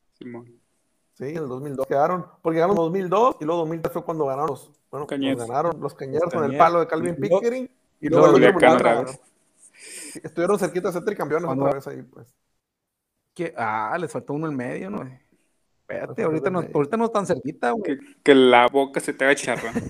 [1.14, 4.48] Sí, en el 2002 quedaron, porque ganaron en 2002 y luego 2003 fue cuando ganaron
[4.50, 5.38] los, bueno, Cañeros.
[5.40, 8.08] los ganaron los cañeros Los con el palo de Calvin Y luego- Pickering y y
[8.08, 9.06] luego el otro otra.
[9.72, 12.34] Sí, Estuvieron cerquita de ser tricampeones Cuando- otra vez ahí, pues.
[13.34, 15.08] Que- ah, les faltó uno en medio, ¿no?
[15.90, 17.82] Espérate, ahorita no, ahorita no están cerquita, güey.
[17.82, 19.72] Que, que la boca se te haga charra.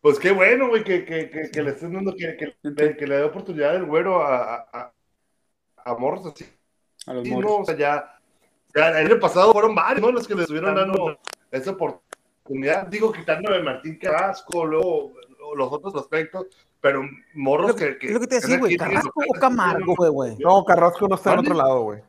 [0.00, 3.06] Pues qué bueno, güey, que, que, que, que le estén dando, que, que, le- que
[3.06, 4.92] le dé oportunidad el güero a, a,
[5.78, 6.44] a, morros así.
[7.06, 8.20] A los Sí, no, o sea, ya,
[8.74, 10.12] ya el año pasado fueron varios, ¿no?
[10.12, 11.18] Los que le estuvieron dando
[11.50, 12.86] esa oportunidad.
[12.88, 15.14] Digo, quitándome a Martín Carrasco, luego
[15.54, 16.46] los otros aspectos,
[16.80, 17.02] pero
[17.34, 18.76] morros lo que, que, es lo que te decía, güey.
[18.76, 20.36] ¿Carrasco o Camargo, fue, güey?
[20.38, 22.02] No, Carrasco no está en otro lado, güey.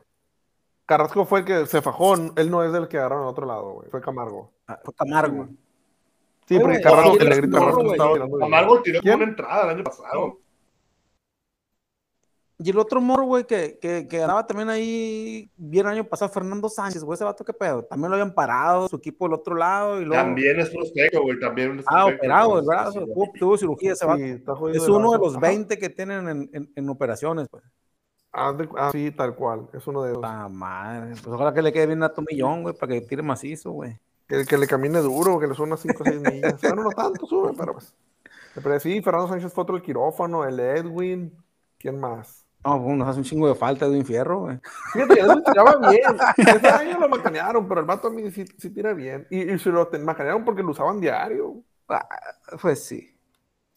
[0.86, 3.72] Carrasco fue el que se fajó, él no es del que agarraron en otro lado,
[3.72, 3.90] güey.
[3.90, 4.52] Fue Camargo.
[4.68, 5.48] Ah, Fue Camargo.
[6.46, 7.90] Sí, porque Carrasco, ¿quién el negrito güey?
[7.92, 8.54] estaba tirando bien.
[8.54, 9.14] Amargo tiró ¿Quién?
[9.16, 10.38] una entrada el año pasado.
[12.58, 16.32] Y el otro morro, güey, que, que, que ganaba también ahí, bien el año pasado,
[16.32, 17.84] Fernando Sánchez, güey, ese vato, qué pedo.
[17.84, 20.22] También lo habían parado, su equipo del otro lado, y luego.
[20.22, 24.06] También es prospecto, güey, también es Ah, operado el brazo, sí, tuvo, tuvo cirugía ese
[24.06, 24.18] vato.
[24.18, 25.40] Sí, está jodido Es uno de los Ajá.
[25.40, 27.62] 20 que tienen en, en, en operaciones, pues.
[28.32, 29.68] Ah, ah, sí, tal cual.
[29.74, 30.24] Es uno de esos.
[30.24, 31.10] Ah, madre.
[31.10, 33.98] Pues ojalá que le quede bien a tu millón, güey, para que tire macizo, güey.
[34.26, 36.60] Que, que le camine duro, que le suena 5 o 6 millas.
[36.62, 37.94] Bueno, no tanto sube, pero pues.
[38.54, 41.32] Pero sí, Fernando Sánchez fue otro del quirófano, el Edwin.
[41.78, 42.45] ¿Quién más?
[42.66, 44.58] No, pues, nos hace un chingo de falta de un fierro, güey.
[44.92, 46.02] Fíjate, Edwin tiraba bien.
[46.36, 49.24] Ese año lo macanearon, pero el vato a mí sí, sí tira bien.
[49.30, 51.62] Y, y se lo macanearon porque lo usaban diario.
[51.88, 52.08] Ah,
[52.60, 53.16] pues sí.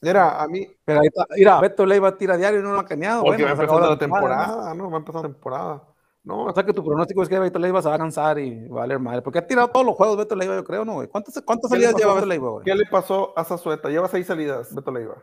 [0.01, 2.85] Mira, a mí, Pero ahí está, mira, Beto Leiva tira diario y no lo ha
[2.85, 3.23] cañado.
[3.23, 4.89] porque bueno, va empezando la temporada, temporada, ¿no?
[4.89, 5.83] Va empezando la temporada.
[6.23, 6.43] No, ¿no?
[6.45, 8.77] O sea que tu pronóstico es que Beto Leiva se va a cansar y va
[8.77, 9.21] a valer madre.
[9.21, 11.07] Porque ha tirado todos los juegos Beto Leiva, yo creo, ¿no, güey?
[11.09, 12.65] ¿Cuántas, cuántas ¿Qué le salidas lleva Beto Leiva, güey?
[12.65, 13.89] ¿qué le pasó a Zazueta?
[13.89, 15.21] Lleva seis salidas, Beto Leiva.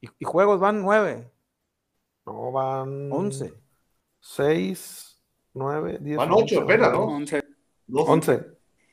[0.00, 1.30] Y, y juegos van nueve,
[2.32, 3.10] No, van.
[3.12, 3.54] once.
[4.20, 5.18] 6,
[5.54, 6.16] 9, 10.
[6.18, 7.04] Van ocho apenas, ¿no?
[7.04, 7.42] 11.
[7.86, 8.46] Dos- 11.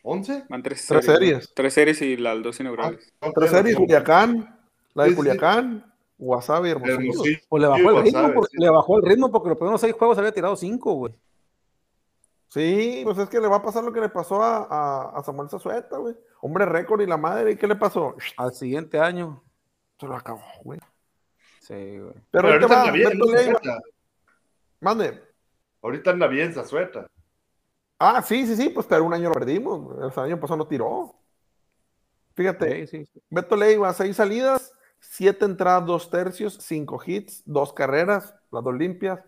[0.03, 0.45] ¿Once?
[0.49, 1.51] Van tres, Tres series.
[1.55, 3.11] Tres series y las dos inaugurales.
[3.21, 4.59] Ah, Tres series, Culiacán,
[4.93, 5.17] la de Sí, sí.
[5.17, 7.39] Culiacán, Wasabi, Hermosillo.
[7.49, 8.57] Pues le bajó Sí, el pues, ritmo, porque, sí.
[8.63, 11.13] le bajó el ritmo porque los primeros seis juegos había tirado cinco, güey.
[12.49, 15.23] Sí, pues es que le va a pasar lo que le pasó a, a, a
[15.23, 16.15] Samuel Zazueta, güey.
[16.41, 18.15] Hombre récord y la madre, ¿y qué le pasó?
[18.37, 19.43] Al siguiente año.
[19.99, 20.79] Se lo acabó, güey.
[21.65, 22.13] Sí, güey.
[22.29, 23.33] Pero, ahorita va, anda bien, Beto ¿no?
[23.33, 23.59] Leiva.
[24.81, 25.23] Mande.
[25.81, 27.07] Ahorita anda bien Zazueta.
[27.97, 29.97] Ah, sí, sí, sí, pues pero un año lo perdimos.
[29.97, 31.15] El año pasado no tiró.
[32.35, 33.19] Fíjate, Sí, sí, sí.
[33.31, 39.21] Beto Leiva, seis salidas, siete entradas, dos tercios, cinco hits, dos carreras, las dos limpias,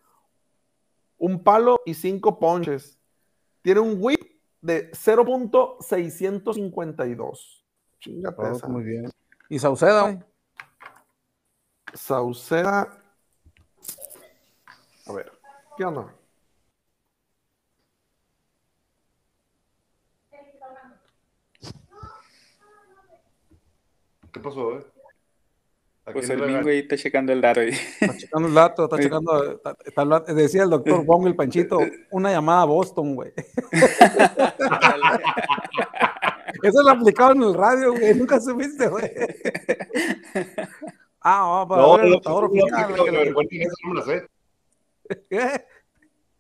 [1.18, 3.00] un palo y cinco ponches.
[3.64, 7.64] Tiene un whip de 0.652.
[8.00, 8.68] Chingate Todo esa.
[8.68, 9.10] muy bien.
[9.50, 10.24] Y Sauceda.
[11.94, 12.88] Sauceda.
[15.08, 15.32] A ver,
[15.78, 16.14] ¿qué onda?
[24.32, 24.86] ¿Qué pasó, eh?
[26.06, 27.62] ¿A Pues el Mingo ahí está checando el daro.
[27.62, 27.70] ahí.
[27.70, 29.52] Está checando el dato, está checando.
[29.56, 31.80] está- está hablando- decía el doctor Wong, el Panchito,
[32.12, 33.34] una llamada a Boston, güey.
[36.64, 38.16] Eso lo aplicaban en el radio, güey.
[38.16, 39.12] Nunca supiste, güey.
[41.30, 42.10] Ah, vamos para No, no,
[43.94, 44.28] no, sé.
[45.30, 45.66] ¿Qué?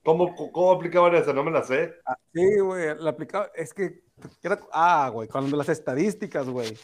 [0.01, 1.33] ¿Cómo, cómo aplicaban esa?
[1.33, 1.93] No me la sé.
[2.05, 4.03] Ah, Sí, güey, la aplicaba, es que
[4.41, 6.77] era, ah, güey, cuando las estadísticas, güey,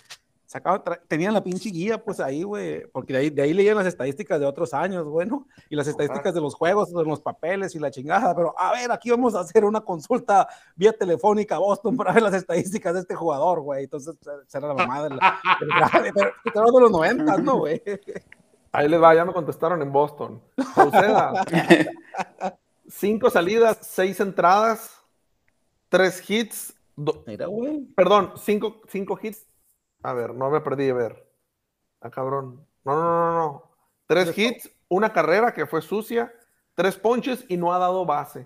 [0.53, 3.85] sacaban, tenían la pinche guía, pues ahí, güey, porque de ahí, de ahí leían las
[3.87, 7.79] estadísticas de otros años, bueno, y las estadísticas de los juegos, de los papeles y
[7.79, 11.97] la chingada, pero a ver, aquí vamos a hacer una consulta vía telefónica a Boston
[11.97, 14.15] para ver las estadísticas de este jugador, güey, entonces
[14.47, 15.19] esa era la mamada del
[16.53, 17.81] pero de los 90, ¿no, güey?
[18.71, 20.41] Ahí les va, ya me contestaron en Boston.
[20.73, 21.45] Sauceda,
[22.87, 24.99] cinco salidas, seis entradas,
[25.89, 27.81] tres hits, do- Mira, güey.
[27.95, 29.45] perdón, cinco, cinco hits.
[30.03, 31.27] A ver, no me perdí de ver.
[32.01, 32.65] Ah, cabrón.
[32.83, 33.71] No, no, no, no, no.
[34.05, 36.31] Tres hits, una carrera que fue sucia,
[36.75, 38.45] tres ponches y no ha dado base.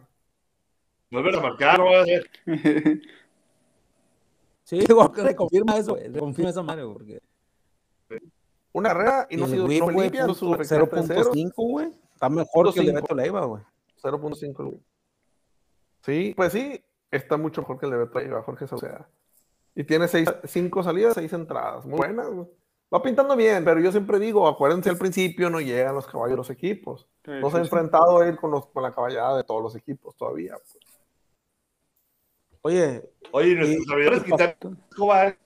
[1.10, 2.30] Vuelven a marcar, no va a ser.
[4.63, 7.22] Sí, güey, reconfirma eso, güey, reconfirma esa madre, güey, porque...
[8.74, 11.08] Una carrera y no ha sido no fue güey, limpia, no punto su recta de
[11.08, 11.32] cero.
[11.34, 11.91] 0.5, güey.
[12.13, 13.02] Está mejor que el de 0.5.
[13.02, 13.63] Beto Leiva, güey.
[14.04, 14.82] 0.5 el whip.
[16.02, 19.10] Sí, pues sí, está mucho mejor que el de Beto Leiva, Jorge Sauceda.
[19.80, 21.86] Y tiene seis, cinco salidas, seis entradas.
[21.86, 22.48] Muy buenas, güey.
[22.92, 26.38] Va pintando bien, pero yo siempre digo, acuérdense al principio no llegan los caballos de
[26.38, 27.08] los equipos.
[27.24, 27.76] Sí, No se ha sí, sí.
[27.76, 30.56] enfrentado él con, los, con la caballada de todos los equipos todavía.
[30.56, 30.78] pues.
[32.62, 35.38] Oye, Oye, nuestros servidores quitaron Escobar,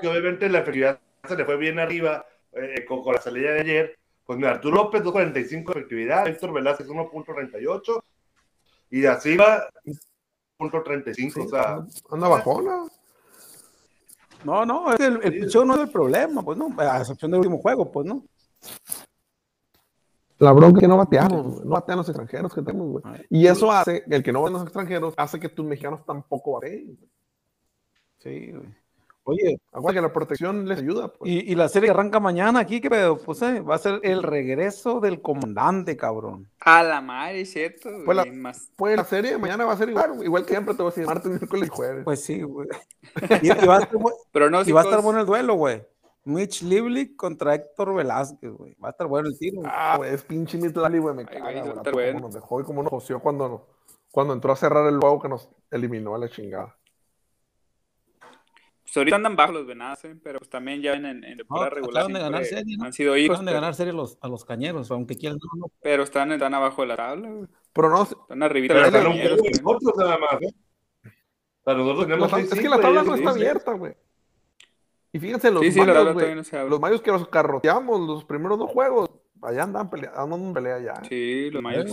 [0.00, 3.60] que obviamente la efectividad se le fue bien arriba eh, con, con la salida de
[3.60, 3.98] ayer.
[4.24, 8.02] Pues mira, Arturo López, 2.45 de efectividad, Héctor Velázquez, 1.38,
[8.90, 9.68] y de así va
[10.58, 12.84] 1.35, Sí, o sea, anda- anda bajona.
[14.44, 15.40] No, no, es que el, el Sí.
[15.40, 18.24] picheo no es el problema, pues no, a excepción del último juego, pues no.
[20.38, 23.04] La bronca es que no bateamos, no batean los extranjeros que tenemos, güey.
[23.30, 26.98] Y eso hace, el que no batean los extranjeros, hace que tus mexicanos tampoco bateen.
[28.18, 28.74] Sí, güey.
[29.26, 31.30] Oye, Acuérdate que la protección les ayuda, pues.
[31.30, 33.16] y, y la serie que arranca mañana aquí, ¿qué pedo?
[33.16, 36.50] Pues eh, va a ser el regreso del comandante, cabrón.
[36.60, 37.88] A la madre, cierto.
[38.04, 38.68] Pues la- más...
[38.76, 40.94] Pues la serie de mañana va a ser igual, igual que siempre te voy a
[40.94, 42.04] decir, martes, miércoles y jueves.
[42.04, 42.68] Pues sí, güey.
[43.42, 45.26] Y, y va a estar, bu- Pero no, y va a estar chicos, bueno el
[45.26, 45.82] duelo, güey.
[46.26, 48.74] Mitch Lively contra Héctor Velázquez, güey.
[48.82, 49.60] Va a estar bueno el tiro.
[49.60, 49.70] güey.
[49.74, 52.20] Ah, güey, es pinche Mitch Lally, güey, me Ay, caga, güey, bueno.
[52.20, 53.68] nos dejó y cómo nos joció cuando,
[54.10, 56.74] cuando entró a cerrar el juego que nos eliminó a la chingada.
[58.94, 60.16] Pues ahorita andan bajo los venados, ¿eh?
[60.22, 62.84] pero pues también ya en, en, temporada No, regular acaban de ganar siempre serie, ¿no?
[62.84, 65.38] han sido hijos, Acaban de pero, ganar serie a los, a los cañeros, aunque quieran.
[65.42, 65.72] No, no.
[65.82, 67.48] pero están, están abajo de la tabla, güey.
[67.72, 70.54] Pero no, están arribita de nosotros nada más, ¿eh?
[71.66, 73.96] Nosotros tenemos es que la tabla no está abierta, güey.
[75.12, 76.68] Y fíjense, los Sí, sí, mayos, no abre.
[76.68, 79.10] los mayos que los carroteamos los primeros dos juegos,
[79.42, 81.04] allá andan peleando, andan en pelea ya.
[81.08, 81.90] Sí, los mayos,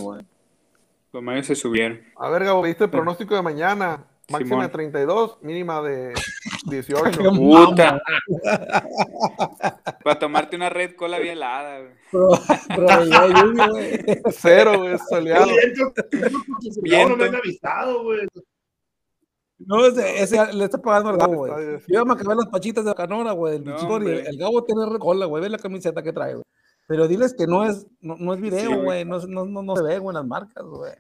[1.14, 2.02] los mayos se subieron.
[2.16, 4.08] A ver, Gabo, ¿viste el pronóstico de mañana?
[4.32, 6.14] Máxima de 32, mínima de
[6.70, 7.20] 18.
[7.36, 8.02] Puta.
[10.04, 11.94] Para tomarte una red cola bien helada, güey.
[12.88, 14.00] Ya hay lluvia, güey.
[14.32, 15.46] Cero, güey, soleado.
[15.48, 15.94] Entro-
[17.10, 18.28] No, me han avisado, güey.
[19.60, 21.54] No, ese, ese le está pagando al Gabo, güey.
[21.56, 21.80] Bien.
[21.88, 24.64] Yo iba a cambiar las pachitas de la canora, güey, del No, el, el Gabo
[24.64, 25.44] tiene recola, güey.
[25.44, 26.44] Ve la camiseta que trae, güey.
[26.88, 29.04] Pero diles que no es, no, no es Sí, video, güey.
[29.04, 29.06] güey.
[29.06, 30.94] no, no, no, no se ve, güey, en las marcas, güey.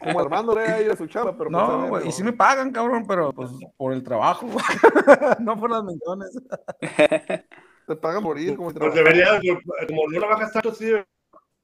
[0.00, 2.04] Como Armando le ahí a su chava, pero pues, a No, ver, güey.
[2.04, 2.08] no.
[2.08, 4.64] Y sí me pagan, cabrón, pero pues por el trabajo, güey.
[5.40, 6.30] no por las menciones.
[7.86, 9.40] Te pagan por ir, como Pues trabajaras.
[9.40, 9.58] debería,
[9.88, 10.86] como no trabajas tanto, sí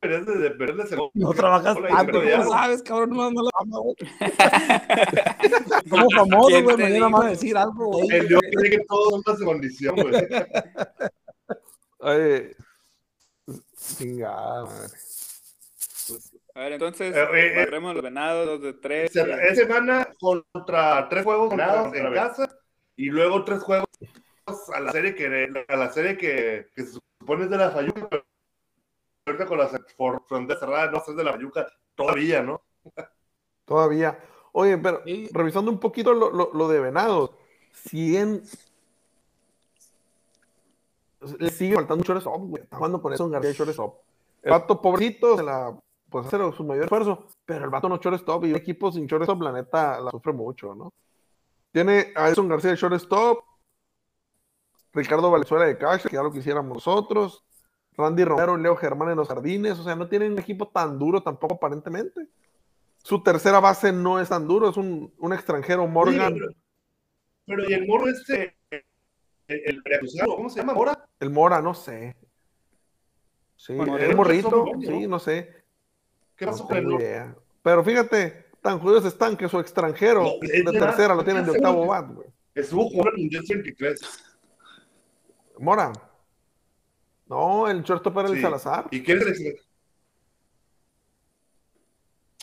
[0.02, 1.10] deberías de, de perderle segundo.
[1.14, 3.10] No trabajas tanto, ya, ¿cómo sabes, cabrón?
[3.10, 3.96] No, no la fama, güey.
[5.90, 6.76] Como famoso, ¿Quién güey.
[6.76, 8.08] Mañana van a decir algo, güey.
[8.10, 10.14] El Dios cree que todos son de condición, güey.
[11.98, 12.56] Oye,
[13.76, 14.88] chingada, madre.
[16.60, 17.64] A ver, entonces, Eh, eh, eh.
[17.64, 19.10] barremos los venados, dos de tres.
[19.12, 22.54] Se- Es semana contra tres juegos ganados en casa
[22.96, 23.88] y luego tres juegos
[24.74, 28.06] a la serie que a la serie que, que se supone es de la Fayuca,
[28.10, 28.24] pero
[29.24, 29.70] ahorita con las
[30.28, 32.60] fronteras cerradas no sé, es de la Fayuca todavía, ¿no?
[33.64, 34.18] Todavía.
[34.52, 35.30] Oye, pero Sí.
[35.32, 37.30] revisando un poquito lo, lo, lo de Venados,
[37.72, 38.42] 100.
[41.38, 42.62] Le sigue faltando un shortstop, güey.
[42.64, 43.94] Está jugando con eso en García shortstop.
[44.42, 45.74] El vato pobrecito se la,
[46.10, 49.42] pues hace su mayor esfuerzo, pero el vato no shortstop y un equipo sin shortstop,
[49.42, 50.92] la neta, la sufre mucho, ¿no?
[51.72, 53.44] Tiene a Edson García de shortstop,
[54.92, 57.44] Ricardo Valenzuela de catcher, que ya lo quisiéramos nosotros,
[57.96, 60.98] Randy Romero y Leo Germán en los jardines, o sea, no tienen un equipo tan
[60.98, 62.28] duro tampoco aparentemente.
[63.02, 66.52] Su tercera base no es tan duro, es un, un extranjero, Morgan, pero,
[67.46, 68.82] pero y el morro este, el,
[69.48, 70.74] el preacusado, ¿cómo se llama?
[70.74, 71.08] ¿Mora?
[71.20, 72.16] el Mora, no sé.
[73.56, 75.59] Sí, Bueno, el morrito, sí, no sé.
[76.40, 77.36] ¿Qué No con el idea.
[77.62, 81.86] Pero fíjate, tan judíos están que su extranjero No, de tercera lo tienen de octavo
[81.86, 82.28] bat, güey.
[82.54, 84.24] Estuvo jugando en el Mundial 23.
[85.58, 85.92] Mora.
[87.26, 88.40] No, el shortstop era el Sí.
[88.40, 88.88] Salazar.
[88.90, 89.56] ¿Y quién es el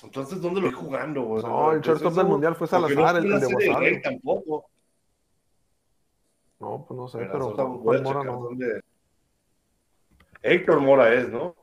[0.04, 1.42] Entonces, ¿dónde lo vi jugando, güey?
[1.44, 4.00] No, el shortstop del Mundial fue Salazar, no el, el de Guasave.
[4.02, 4.70] Tampoco.
[6.60, 8.42] No, pues no sé, Pero, Juan Mora no.
[8.44, 8.82] dónde-
[10.44, 11.56] Héctor Mora es, ¿no?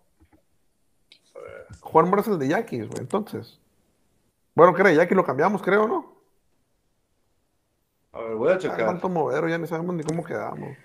[1.80, 3.58] Juan Mora es el de Yaquis, güey, entonces.
[4.54, 6.14] Bueno, creo, Yaquis lo cambiamos, creo, ¿no?
[8.12, 8.86] A ver, voy a Ah, checar.
[8.86, 10.76] tanto movero, ya ni sabemos ni cómo quedamos.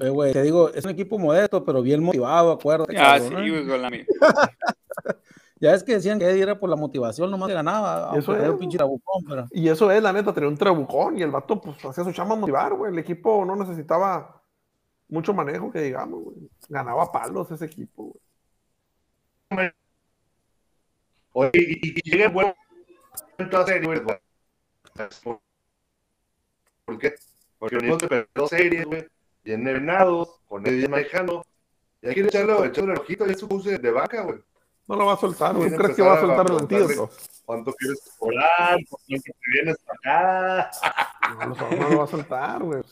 [0.00, 2.96] Eh, güey, te digo, es un equipo modesto, pero bien motivado, acuérdate.
[2.96, 3.50] Ah, sí, cabrón, ¿eh?
[3.50, 4.06] güey, con la mi-
[5.60, 8.46] Ya es que decían que Eddie era por la motivación, nomás que ganaba, Eso era
[8.46, 8.50] es.
[8.50, 9.46] un pinche trabucón, pero...
[9.52, 12.34] Y eso es, la neta, tenía un trabucón y el vato, pues, hacía su chamba
[12.34, 12.90] motivar, güey.
[12.92, 14.42] El equipo no necesitaba
[15.08, 16.36] mucho manejo, que digamos, güey.
[16.68, 18.16] Ganaba palos ese equipo, güey.
[21.54, 22.54] Y, y- y llega el buen
[23.38, 24.00] momento a serie, güey.
[26.84, 27.14] ¿Por, qué?
[27.58, 27.76] Porque
[28.08, 29.06] perder dos series, güey.
[29.44, 31.44] Viene Venados, con Eddie manejando.
[32.00, 34.40] Y hay que echarle, echarle el ojito, es su puse de vaca, güey.
[34.88, 35.70] No lo va a soltar, güey.
[35.70, 37.10] ¿Tú Quiere crees que va a soltar el antídoto?
[37.44, 38.16] ¿Cuánto quieres?
[38.18, 38.30] ¿Por
[39.06, 40.70] qué te vienes para acá?
[41.46, 42.82] No, lo- no lo va a soltar, güey.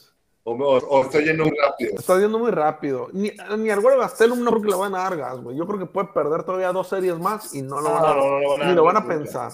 [0.50, 1.94] O, o, o estoy yendo muy rápido.
[1.96, 3.08] Está yendo muy rápido.
[3.12, 5.56] Ni, ni al Güero Gastelum no creo que le van a dar gas, güey.
[5.56, 8.40] Yo creo que puede perder todavía dos series más y no lo van a, No,
[8.40, 9.52] no, no, ni lo van a pensar.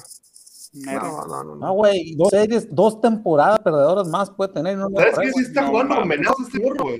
[0.73, 1.45] No, no, no.
[1.45, 1.73] No, no.
[1.75, 4.79] güey, dos series, dos temporadas perdedoras más puede tener.
[4.79, 5.33] No ¿Sabes qué?
[5.33, 6.99] Sí está jugando venados este morro, güey.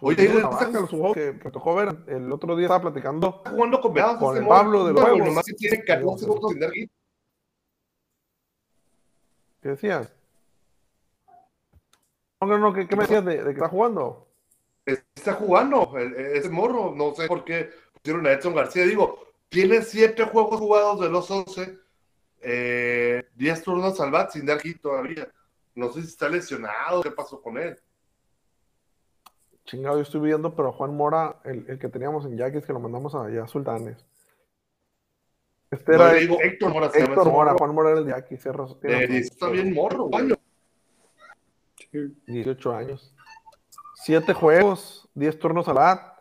[0.00, 3.40] Oye, está banca, los juegos que me tocó ver el otro día, estaba platicando.
[3.48, 4.48] jugando con Con este el.
[4.48, 5.28] Pablo de los güey, Juegos.
[5.28, 6.90] Nomás que tiene 14 puntos sin dar hit.
[9.62, 10.12] ¿Qué decías?
[12.40, 14.26] No, no, no, ¿qué, qué me decías de, de que está jugando?
[14.84, 16.92] Está jugando ese morro.
[16.94, 18.84] No sé por qué pusieron a Edson García.
[18.84, 21.78] Digo, tiene 7 juegos jugados de los 11.
[22.40, 25.28] Eh, 10 turnos al bat sin dar hit todavía.
[25.76, 27.02] No sé si está lesionado.
[27.02, 27.78] ¿Qué pasó con él?
[29.64, 32.80] Chingado, yo estoy viendo, pero Juan Mora, el, el que teníamos en Yaquis, que lo
[32.80, 34.04] mandamos allá a Sultanes.
[35.72, 36.86] Este No, era digo Héctor Mora.
[36.94, 37.54] Héctor Mora.
[37.58, 38.76] Juan Mora era el de Yaquis, Cerros.
[38.82, 40.32] Eh, está bien morro, güey.
[42.26, 43.14] 18 años.
[43.96, 46.18] 7 juegos, 10 turnos al bat,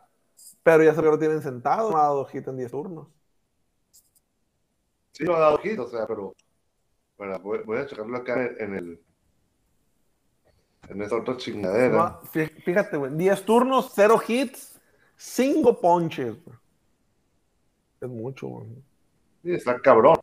[0.64, 3.08] pero ya se ve que lo tienen sentado, no ha dado hit en 10 turnos.
[5.12, 6.34] Sí, lo ha dado hit, o sea, pero.
[7.18, 9.02] Bueno, voy, voy a checarlo acá en, el.
[10.90, 11.98] En esta otra chingadera.
[11.98, 14.80] No, fí- fíjate, güey, 10 turnos, 0 hits,
[15.18, 16.42] 5 ponches.
[16.44, 16.58] güey.
[18.02, 18.68] Es mucho, güey.
[19.43, 20.17] Sí, está cabrón.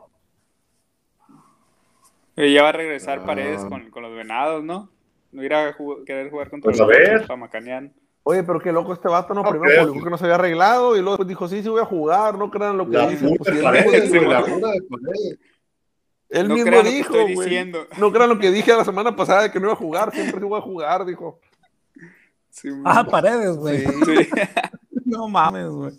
[2.37, 3.27] Eh, ya va a regresar Ah.
[3.27, 4.91] Paredes con, con los venados, ¿no?
[5.33, 5.77] No irá a
[6.07, 6.85] querer jugar contra Pues a
[7.27, 7.91] los macanear.
[8.23, 9.43] Oye, pero qué loco este vato, ¿no?
[9.43, 9.87] No Primero creo.
[9.89, 12.37] publicó que no se había arreglado y luego después dijo, sí, sí voy a jugar,
[12.39, 16.85] no crean lo que La puta Pues, si él dijo, la de No mismo crean
[16.85, 17.73] lo que dijo, güey.
[17.99, 20.41] No crean lo que dije la semana pasada de que no iba a jugar, siempre
[20.41, 21.41] sí voy a jugar, dijo.
[22.51, 23.79] Sí, Ah, paredes, güey.
[23.87, 24.29] sí.
[25.07, 25.93] No mames, güey.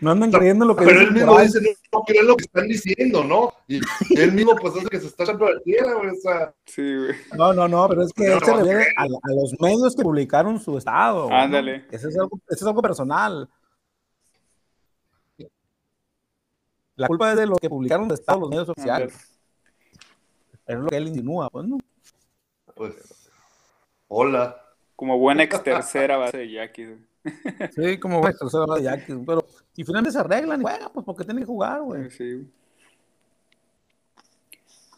[0.00, 2.44] No andan creyendo lo que Pero él dicen mismo dice, no, no creen lo que
[2.44, 3.52] están diciendo, ¿no?
[3.66, 3.80] Y
[4.18, 6.10] él mismo, pues, es el que se está echando la tierra, güey.
[6.10, 7.16] O sea, Sí, güey.
[7.36, 9.02] No, no, no, pero es que No, él se refiere no.
[9.02, 11.30] a, a los medios que publicaron su estado.
[11.32, 11.86] Ándale.
[11.90, 13.48] Eso es algo, eso es algo personal.
[16.96, 19.14] La culpa es de los que publicaron su estado los medios oficiales.
[20.66, 21.78] Es lo que él insinúa, pues, ¿no?
[22.74, 23.30] pues.
[24.08, 24.64] Hola.
[24.96, 27.07] Como buena ex tercera base de Jackie.
[27.74, 29.44] Sí, como güey, tercera base de Yankees, pero
[29.76, 32.10] y finalmente se arreglan y juegan, pues porque tienen que jugar, güey.
[32.10, 32.50] Sí.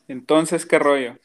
[0.09, 1.11] Entonces, ¿qué rollo?
[1.11, 1.19] Eh,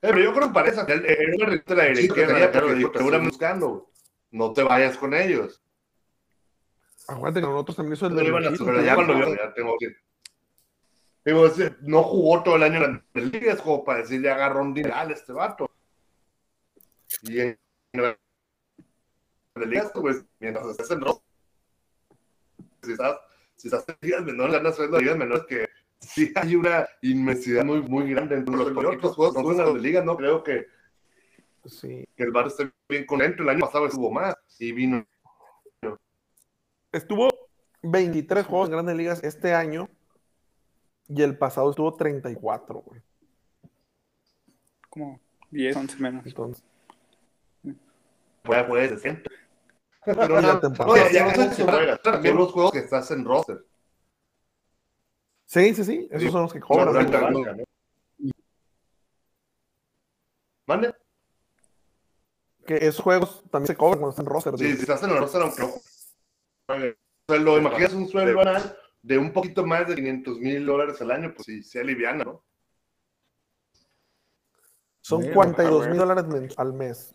[0.00, 3.30] pero yo creo que parece que él, él le repite la directiva, pero dijo, seguramente
[3.30, 3.82] buscando, güey.
[4.30, 5.62] No te vayas con ellos.
[7.08, 9.96] Aguante que nosotros también del iban a Quito, pero ya cuando yo ya tengo que.
[11.24, 14.62] Digo, es no jugó todo el año en la liga, es como para decirle agarró
[14.62, 15.70] un dineral a este vato.
[17.22, 17.58] Y en
[19.56, 21.22] la liga, pues, mientras estés en rojo,
[22.82, 23.18] si estás,
[23.56, 27.64] si estás en ligas menores, ganas en las ligas menores que sí hay una inmensidad
[27.64, 30.66] muy, muy grande entre los otros juegos no las de liga, no creo que,
[31.64, 32.06] Sí.
[32.16, 33.42] que el bar esté bien contento.
[33.42, 35.04] El año pasado estuvo más y vino.
[36.92, 37.28] Estuvo
[37.82, 39.88] 23 juegos en grandes ligas este año
[41.08, 43.02] y el pasado estuvo 34, güey.
[44.88, 46.26] Como 10, 11 menos.
[46.26, 46.64] Entonces,
[48.42, 49.30] Puede jugar de 60.
[50.06, 51.98] Pero la temporada- No, ya.
[51.98, 53.64] También los juegos que estás en roster.
[55.44, 56.86] sí, sí, sí, esos son los que cobran.
[56.86, 57.44] No, no, güey.
[57.44, 58.32] no, no.
[60.66, 60.94] ¿Mande?
[62.66, 64.58] que esos juegos también se cobran cuando están en roster.
[64.58, 65.68] Sí, si estás en el roster, aunque no.
[65.68, 65.82] O
[67.28, 68.42] sea, lo imaginas un sueldo
[69.02, 72.44] de un poquito más de 500 mil dólares al año, pues sí, se aliviana, ¿no?
[75.00, 75.90] Son Sí, 42 güey.
[75.90, 76.24] mil dólares
[76.56, 77.14] al mes.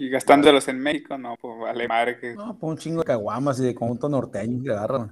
[0.00, 2.32] Y gastándolos en México, no, pues vale madre que.
[2.34, 5.10] No, pues un chingo de caguamas y de conjunto norteño que agarran.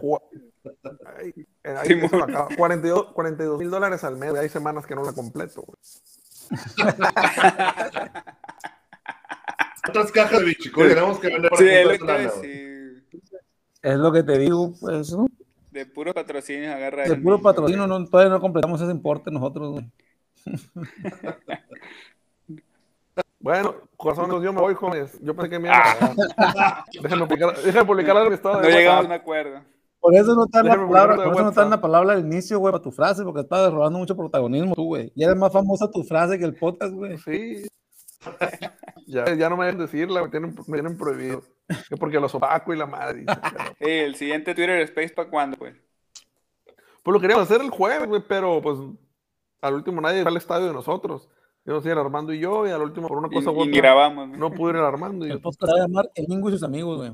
[1.18, 2.48] Ay, eh, ahí Sí, eso muy- me acaba.
[3.12, 4.32] 42 mil dólares al mes.
[4.34, 5.64] Hay semanas que no la completo.
[9.88, 12.30] Otras cajas de bichicol tenemos que vender Sí, es lo que te.
[13.82, 15.26] Es lo que digo, pues, ¿no?
[15.72, 17.02] De puro patrocinio agarra.
[17.04, 19.90] De puro México, patrocinio no, todavía no completamos ese importe nosotros, güey.
[23.40, 23.74] Bueno,
[24.14, 25.18] corazones, yo me voy, jóvenes.
[25.20, 25.80] Yo pensé que me iban
[26.36, 29.60] a Déjenme publicar, déjenme publicar algo que estaba No de llegamos a un acuerdo.
[30.00, 31.70] Por eso no te dan la palabra, por eso no WhatsApp.
[31.70, 35.12] la palabra al inicio, güey, para tu frase, porque estás robando mucho protagonismo tú, güey.
[35.16, 37.18] Ya eres más famosa tu frase que el podcast, güey.
[37.18, 37.66] Sí.
[39.08, 41.40] Ya, ya no me dejan decirla, me tienen, me tienen prohibido.
[41.88, 43.24] Que porque los opaco y la madre.
[43.78, 45.76] Eh, el siguiente Twitter Space para cuándo, pues.
[47.04, 48.78] Pues lo queríamos hacer el jueves, güey, pero pues
[49.60, 51.28] al último nadie fue al estadio de nosotros.
[51.66, 53.66] Íbamos a ir Armando y yo, y al último por una Y, cosa u y
[53.66, 54.36] ni otra, grabamos, ¿no?
[54.36, 56.98] no pude ir Armando y El podcast va a llamar El Mingo y sus amigos,
[56.98, 57.12] güey.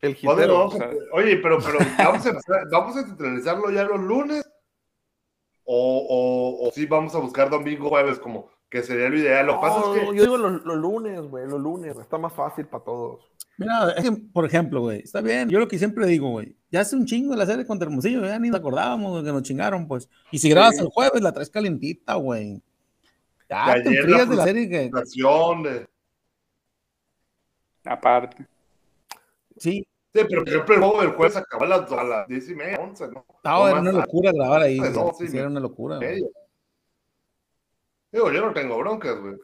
[0.00, 0.58] el ¿Cuándo lo hitero.
[0.58, 4.48] vamos a- Oye, pero, pero ¿vamos a, empezar- ¿vamos a centralizarlo ya los lunes?
[5.70, 6.06] o,
[6.62, 9.46] o, o sí vamos a buscar domingo, jueves, como que sería lo ideal.
[9.46, 12.04] Lo que pasa No, es que Yo digo los, los lunes, güey, los lunes, güey,
[12.04, 13.20] está más fácil para todos.
[13.58, 15.48] Mira, es que, por ejemplo, güey, está bien.
[15.50, 18.24] Yo lo que siempre digo, güey, ya hace un chingo de la serie contra Hermosillo,
[18.24, 20.08] ya ni nos acordábamos de que nos chingaron, pues.
[20.30, 22.62] Y si grabas el jueves, la traes calentita, güey.
[23.48, 24.90] Ya Que te ayer la de la serie que.
[24.90, 25.88] de-
[27.84, 28.46] Aparte.
[29.56, 32.48] Sí, Sí, pero por ejemplo el juego del jueves acabó a las, a las 10
[32.48, 33.26] y media, 11, ¿no?
[33.44, 34.78] no, O era una tarde, locura grabar ahí.
[34.78, 35.98] Pues, no, sí, Sí, era una locura.
[38.10, 39.34] Digo, yo no tengo broncas, güey.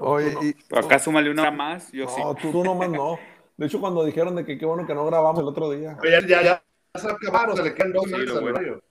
[0.00, 2.20] Oye, y, Pero acá súmale una más, yo sí.
[2.20, 3.18] no, tú, tú nomás no.
[3.56, 5.96] De hecho, cuando dijeron de que qué bueno que no grabamos el otro día.
[6.02, 6.62] Ya, ya, ya
[7.00, 8.56] se acabaron, se le quedan dos Sí, meses lo al bueno.
[8.58, 8.82] horario.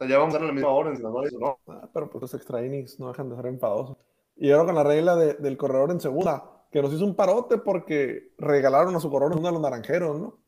[0.00, 1.58] O sea, ya vamos a dar la misma hora en eso no.
[1.66, 3.96] Ah, pero pues los extra innings no dejan de ser enfadosos.
[4.36, 7.58] Y ahora con la regla de- del corredor en segunda, que nos hizo un parote
[7.58, 10.38] porque regalaron a su corredor en segunda a los naranjeros, ¿no?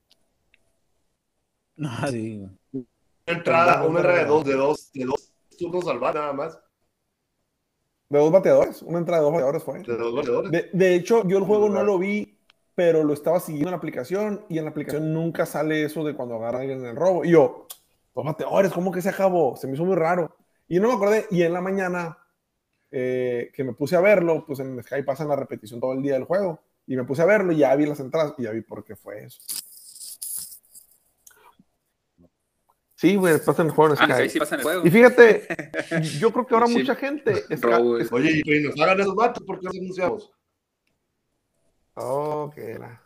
[1.83, 2.87] Ah, sí, güey.
[3.27, 6.59] Una entrada, una entrada de dos, de dos, de dos turnos al bar, nada más.
[8.09, 9.83] De dos bateadores, una entrada de dos bateadores fue.
[9.83, 10.51] De dos goleadores.
[10.51, 12.39] De, de hecho, yo el juego no lo vi,
[12.75, 16.15] pero lo estaba siguiendo en la aplicación y en la aplicación nunca sale eso de
[16.15, 17.25] cuando agarra alguien en el robo.
[17.25, 17.67] Y yo,
[18.15, 19.57] dos bateadores, ¿cómo que se acabó?
[19.57, 20.37] Se me hizo muy raro.
[20.69, 21.27] Y no me acordé.
[21.31, 22.19] Y en la mañana
[22.91, 26.15] eh, que me puse a verlo, pues en Sky pasan la repetición todo el día
[26.15, 26.61] del juego.
[26.87, 28.97] Y me puse a verlo y ya vi las entradas y ya vi por qué
[28.97, 29.41] fue eso.
[32.97, 34.23] Sí, güey, pasa en el juego en Ah, Sky.
[34.25, 34.87] sí, sí pasa en el juego.
[34.87, 35.49] Y fíjate,
[36.21, 36.75] yo creo que ahora Sí.
[36.79, 37.35] mucha gente.
[37.45, 37.97] Sky- Robo.
[38.11, 40.33] Oye, y nos hagan esos vatos, ¿por qué los anunciamos?
[41.95, 43.03] Oh, que era.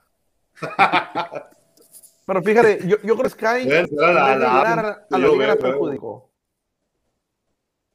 [2.26, 6.30] Pero fíjate, yo, yo creo que Sky de la- ayudar a la liga perjudicó.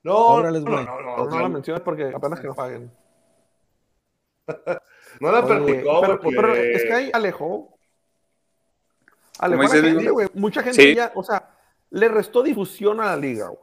[0.04, 2.92] No, Órale, no, no, No, no, no la no, menciones porque apenas que nos paguen.
[5.20, 6.36] no la perjudicó pero, porque...
[6.36, 7.76] pero Sky alejó.
[9.40, 10.28] Alejó a gente, güey.
[10.34, 10.96] Mucha gente Sí.
[10.96, 11.50] ya, o sea,
[11.92, 13.60] le restó difusión a la liga, güey.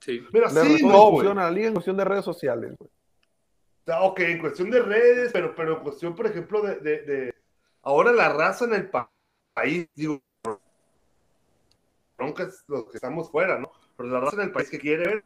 [0.00, 0.24] Sí.
[0.32, 2.90] Mira, Le sí, restó no, difusión a la liga en cuestión de redes sociales, güey.
[3.88, 7.34] Ah, Ok, en cuestión de redes, pero, pero en cuestión, por ejemplo, de, de, de-
[7.82, 9.10] ahora la raza en el pa-
[9.54, 10.20] país, digo,
[12.16, 13.70] broncas los que estamos fuera, ¿no?
[13.96, 15.24] Pero la raza en el país que quiere ver,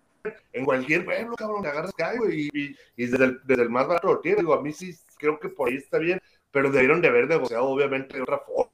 [0.52, 3.86] en cualquier pueblo, cabrón, te agarras güey, y, y, y desde, el, desde el más
[3.86, 6.20] barato lo tiene, digo, a mí sí creo que por ahí está bien,
[6.50, 8.70] pero debieron de haber negociado, obviamente, de otra forma,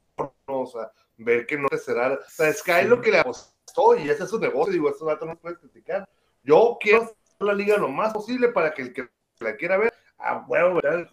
[0.47, 0.61] ¿no?
[0.61, 4.09] O sea, ver que no te será, o sea, Sky lo que le apostó, y
[4.09, 6.07] ese es su negocio, digo, estos datos no puedes criticar,
[6.43, 9.93] yo quiero hacer la liga lo más posible para que el que la quiera ver,
[10.17, 11.09] a huevo, ¿verdad?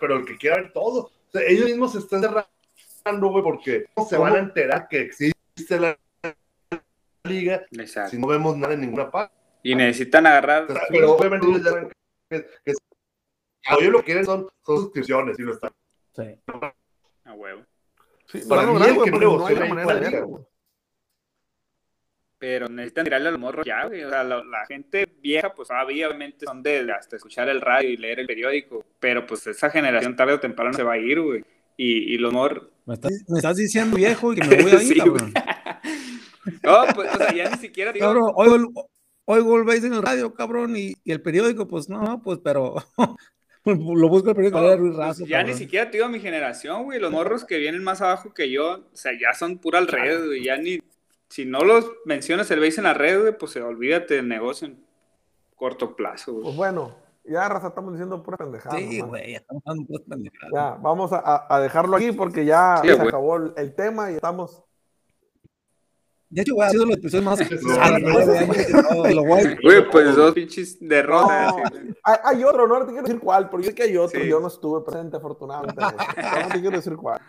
[0.00, 2.48] pero el que quiera ver todo, o sea, ellos mismos se están cerrando,
[3.04, 4.28] güey, porque no se ¿Cómo?
[4.28, 5.98] van a enterar que existe la
[7.24, 8.10] liga Exacto.
[8.10, 9.34] si no vemos nada en ninguna parte.
[9.62, 10.66] Y necesitan agarrar.
[10.90, 11.88] Pero obviamente ellos ya saben
[12.28, 12.72] que, que,
[13.62, 15.70] que ellos lo que quieren son, son suscripciones y lo están.
[16.14, 16.38] Sí.
[17.24, 17.62] A huevo.
[18.26, 20.48] Sí, lo Para mí que no hay manera de verlo.
[22.38, 24.04] Pero necesitan tirarle a los morros ya, güey.
[24.04, 27.88] O sea, la, la gente vieja, pues todavía obviamente son de hasta escuchar el radio
[27.88, 28.84] y leer el periódico.
[29.00, 31.42] Pero pues esa generación tarde o temprano se va a ir, güey.
[31.76, 32.68] Y, y los morros.
[32.86, 35.32] ¿Me estás, me estás diciendo viejo y que me voy a ir, Sí, cabrón.
[36.62, 38.06] No, pues, o sea, ya ni siquiera digo.
[38.06, 38.68] Cabrón, oigo, el-
[39.24, 42.38] oigo el Base en el radio, cabrón, y, y el periódico, pues no, no, pues,
[42.44, 42.74] pero
[43.64, 46.20] lo busco el periódico, No, Ruiz pues, Razo, ya ni siquiera te digo a mi
[46.20, 47.00] generación, güey.
[47.00, 50.26] Los morros que vienen más abajo que yo, o sea, ya son pura al red,
[50.26, 50.44] güey.
[50.44, 50.80] Ya ni.
[51.30, 54.78] Si no los mencionas el base en la red, güey, pues olvídate del negocio en
[55.56, 56.44] corto plazo, güey.
[56.44, 56.94] Pues bueno,
[57.24, 58.76] ya raza estamos diciendo pura pendejada.
[58.78, 60.52] Sí, güey, ya estamos dando puras pendejadas.
[60.52, 63.08] Ya, vamos a, a- dejarlo aquí porque ya Sí, se güey.
[63.08, 64.62] acabó el, el tema y estamos.
[66.28, 67.38] De hecho, güey, ha sido los episodios más
[69.62, 71.54] Güey, pues dos pinches derrotas.
[72.02, 74.28] Hay, hay otro, no te quiero decir cuál, porque yo sé que hay otro, Sí.
[74.28, 75.80] yo no estuve presente afortunadamente.
[75.80, 75.92] No
[76.52, 77.20] te quiero decir cuál.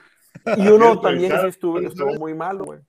[0.58, 2.80] Y uno también sí estuvo, que estuvo muy malo, güey.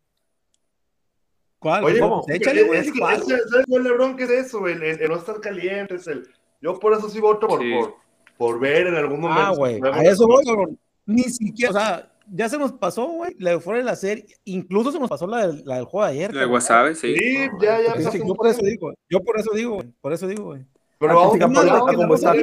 [1.58, 1.84] ¿Cuál?
[1.84, 2.22] Oye, ¿cómo?
[2.24, 3.14] Pues, échale, güey, es que, ¿cuál?
[3.16, 4.16] es que, ¿sabes cuál Lebron?
[4.16, 4.66] ¿Qué es eso?
[4.66, 6.26] el- el no estar caliente, es el.
[6.66, 7.70] Yo por eso sí voto por, Sí.
[7.78, 7.94] por,
[8.36, 9.40] por ver en algún momento.
[9.40, 10.76] Ah, güey, a eso voy, cabrón.
[11.06, 14.26] Ni siquiera, o sea, ya se nos pasó, güey, la de fuera de la serie,
[14.44, 16.28] incluso se nos pasó la del, la del juego de ayer.
[16.32, 16.52] De cabrón.
[16.54, 17.14] Wasabi, sí.
[17.16, 18.10] Sí, ya, ya.
[18.10, 20.66] Sí, yo por eso digo, yo por eso digo, güey, por eso digo, güey.
[20.98, 22.36] Pero Ah, vamos a a de conversar.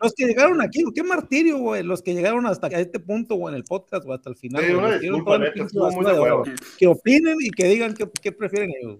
[0.00, 3.58] Los que llegaron aquí, qué martirio, güey, los que llegaron hasta este punto, güey, en
[3.58, 4.64] el podcast, o hasta el final.
[4.64, 6.54] Sí, güey, disculpa, la neta, muy de de.
[6.78, 8.98] Que opinen y que digan qué, qué prefieren ellos,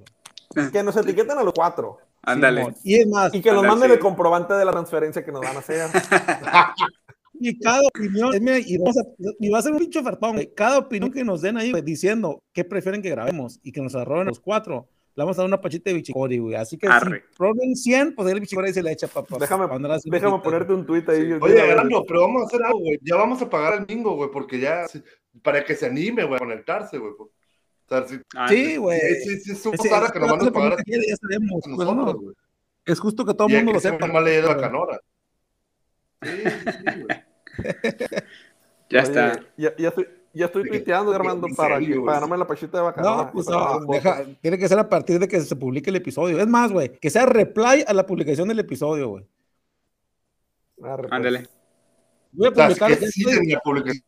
[0.55, 0.71] güey.
[0.71, 2.75] Que nos etiqueten a los cuatro Ándale.
[2.85, 3.95] Y es más, y que nos manden sí.
[3.95, 5.91] el comprobante de la transferencia que nos van a hacer.
[7.35, 9.03] y cada opinión, y, vamos a,
[9.41, 10.55] y va a ser un pinche ofertón, güey.
[10.55, 13.97] Cada opinión que nos den ahí, güey, diciendo qué prefieren que grabemos y que nos
[13.97, 16.55] arroben los cuatro, le vamos a dar una pachita de bichicori, güey.
[16.55, 17.25] Así que Arre.
[17.29, 19.67] si ponen 100, pues el bichicori se le echa para Déjame,
[20.05, 21.33] déjame ponerte un tuit ahí.
[21.41, 22.99] Oye, Gerardo, pero vamos a hacer algo, güey.
[23.03, 25.03] Ya vamos a pagar al bingo, güey, porque ya, sí,
[25.43, 27.13] para que se anime, güey, a conectarse, güey.
[27.19, 27.31] O
[27.93, 29.01] sea, Ah, Sí, güey.
[29.23, 31.51] sí, sí, supo Ese- Sara ese que nos van a dato pagar que ya sabemos,
[31.67, 32.33] a pues, nosotros, no.
[32.85, 34.07] Es justo que todo el mundo lo sepa.
[34.07, 35.01] mal leído la canora.
[36.23, 37.23] Sí, sí, güey.
[38.91, 39.41] Ya Oye, está.
[39.57, 43.25] Ya, ya estoy, ya estoy tuiteando, Armando, para, serio, para ganarme la pachita de bacalao.
[43.25, 46.39] No, pues no, deja- tiene que ser a partir de que se publique el episodio.
[46.41, 49.27] Es más, güey, que sea reply a la publicación del episodio, güey.
[50.77, 50.93] Pues.
[51.11, 51.47] Ándale.
[52.33, 54.05] Voy a es publicar, que ya sí, estoy- en la publicación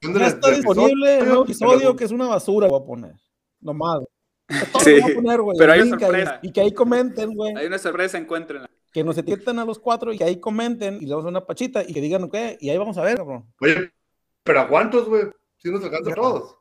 [0.00, 3.14] ya está disponible el nuevo episodio que es una basura, voy a poner.
[3.60, 4.00] Nomás.
[4.82, 6.40] Sí, voy a poner, güey, pero hay una sorpresa.
[6.42, 7.56] Y que ahí comenten, güey.
[7.56, 8.68] Hay una sorpresa, encuéntrenla.
[8.92, 11.82] Que nos etiqueten a los cuatro y que ahí comenten y le damos una pachita
[11.82, 12.56] y que digan qué.
[12.60, 13.52] Y ahí vamos a ver, cabrón.
[13.60, 13.92] Oye,
[14.42, 15.24] pero ¿a cuántos, güey?
[15.58, 16.56] Si nos alcanza a todos.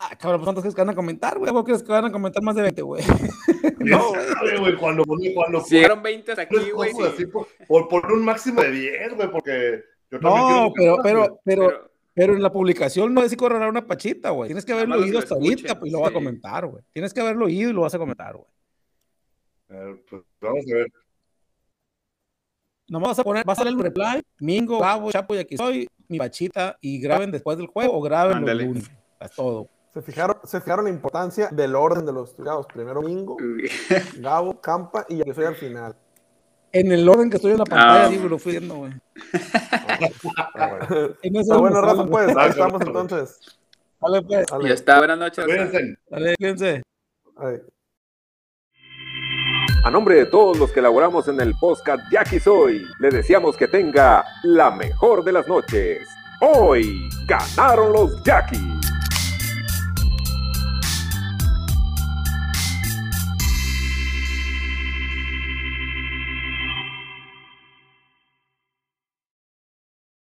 [0.00, 1.52] Ah, cabrón, pues ¿cuántos crees que van a comentar, güey?
[1.52, 3.02] ¿Vos crees que van a comentar más de 20, güey?
[3.78, 4.12] No,
[4.58, 5.04] güey, cuando
[5.34, 6.92] cuando Si llegaron 20 hasta aquí, güey.
[7.16, 7.26] sí.
[7.26, 12.34] por, por, por un máximo de 10, güey, porque yo No, pero, pero, pero, Pero
[12.34, 14.48] en la publicación no es si correrá una pachita, güey.
[14.48, 16.82] Tienes que haberlo oído hasta ahorita pues, y lo vas a comentar, güey.
[16.92, 18.48] Tienes que haberlo oído y lo vas a comentar, güey.
[20.08, 20.92] Pues, vamos a ver.
[22.88, 25.86] Nomás vas a poner, vas a leer el reply, Mingo, Gabo, Chapo y aquí soy,
[26.08, 28.90] mi pachita, y graben después del juego o graben los lunes.
[29.20, 29.68] Es todo.
[29.92, 32.66] Se fijaron, se fijaron la importancia del orden de los tuiteados.
[32.66, 33.36] Primero Mingo,
[34.18, 35.94] Gabo, Campa y yo soy al final.
[36.80, 38.08] En el orden que estoy en la pantalla, Ah.
[38.08, 38.92] digo, lo fui viendo, güey.
[40.54, 40.78] Bueno.
[41.22, 42.36] En ese Está bueno, Rafa, pues.
[42.36, 43.40] Ahí estamos entonces.
[44.00, 44.46] Dale, pues.
[44.46, 44.68] Dale.
[44.68, 44.98] Ya está.
[44.98, 45.44] Buenas noches.
[45.44, 45.96] Cuídense.
[46.08, 46.82] Dale, fíjense.
[47.36, 47.56] Ahí.
[49.84, 53.68] A nombre de todos los que elaboramos en el podcast Jackie Soy, le deseamos que
[53.68, 56.06] tenga la mejor de las noches.
[56.40, 58.77] Hoy ganaron los Jackies.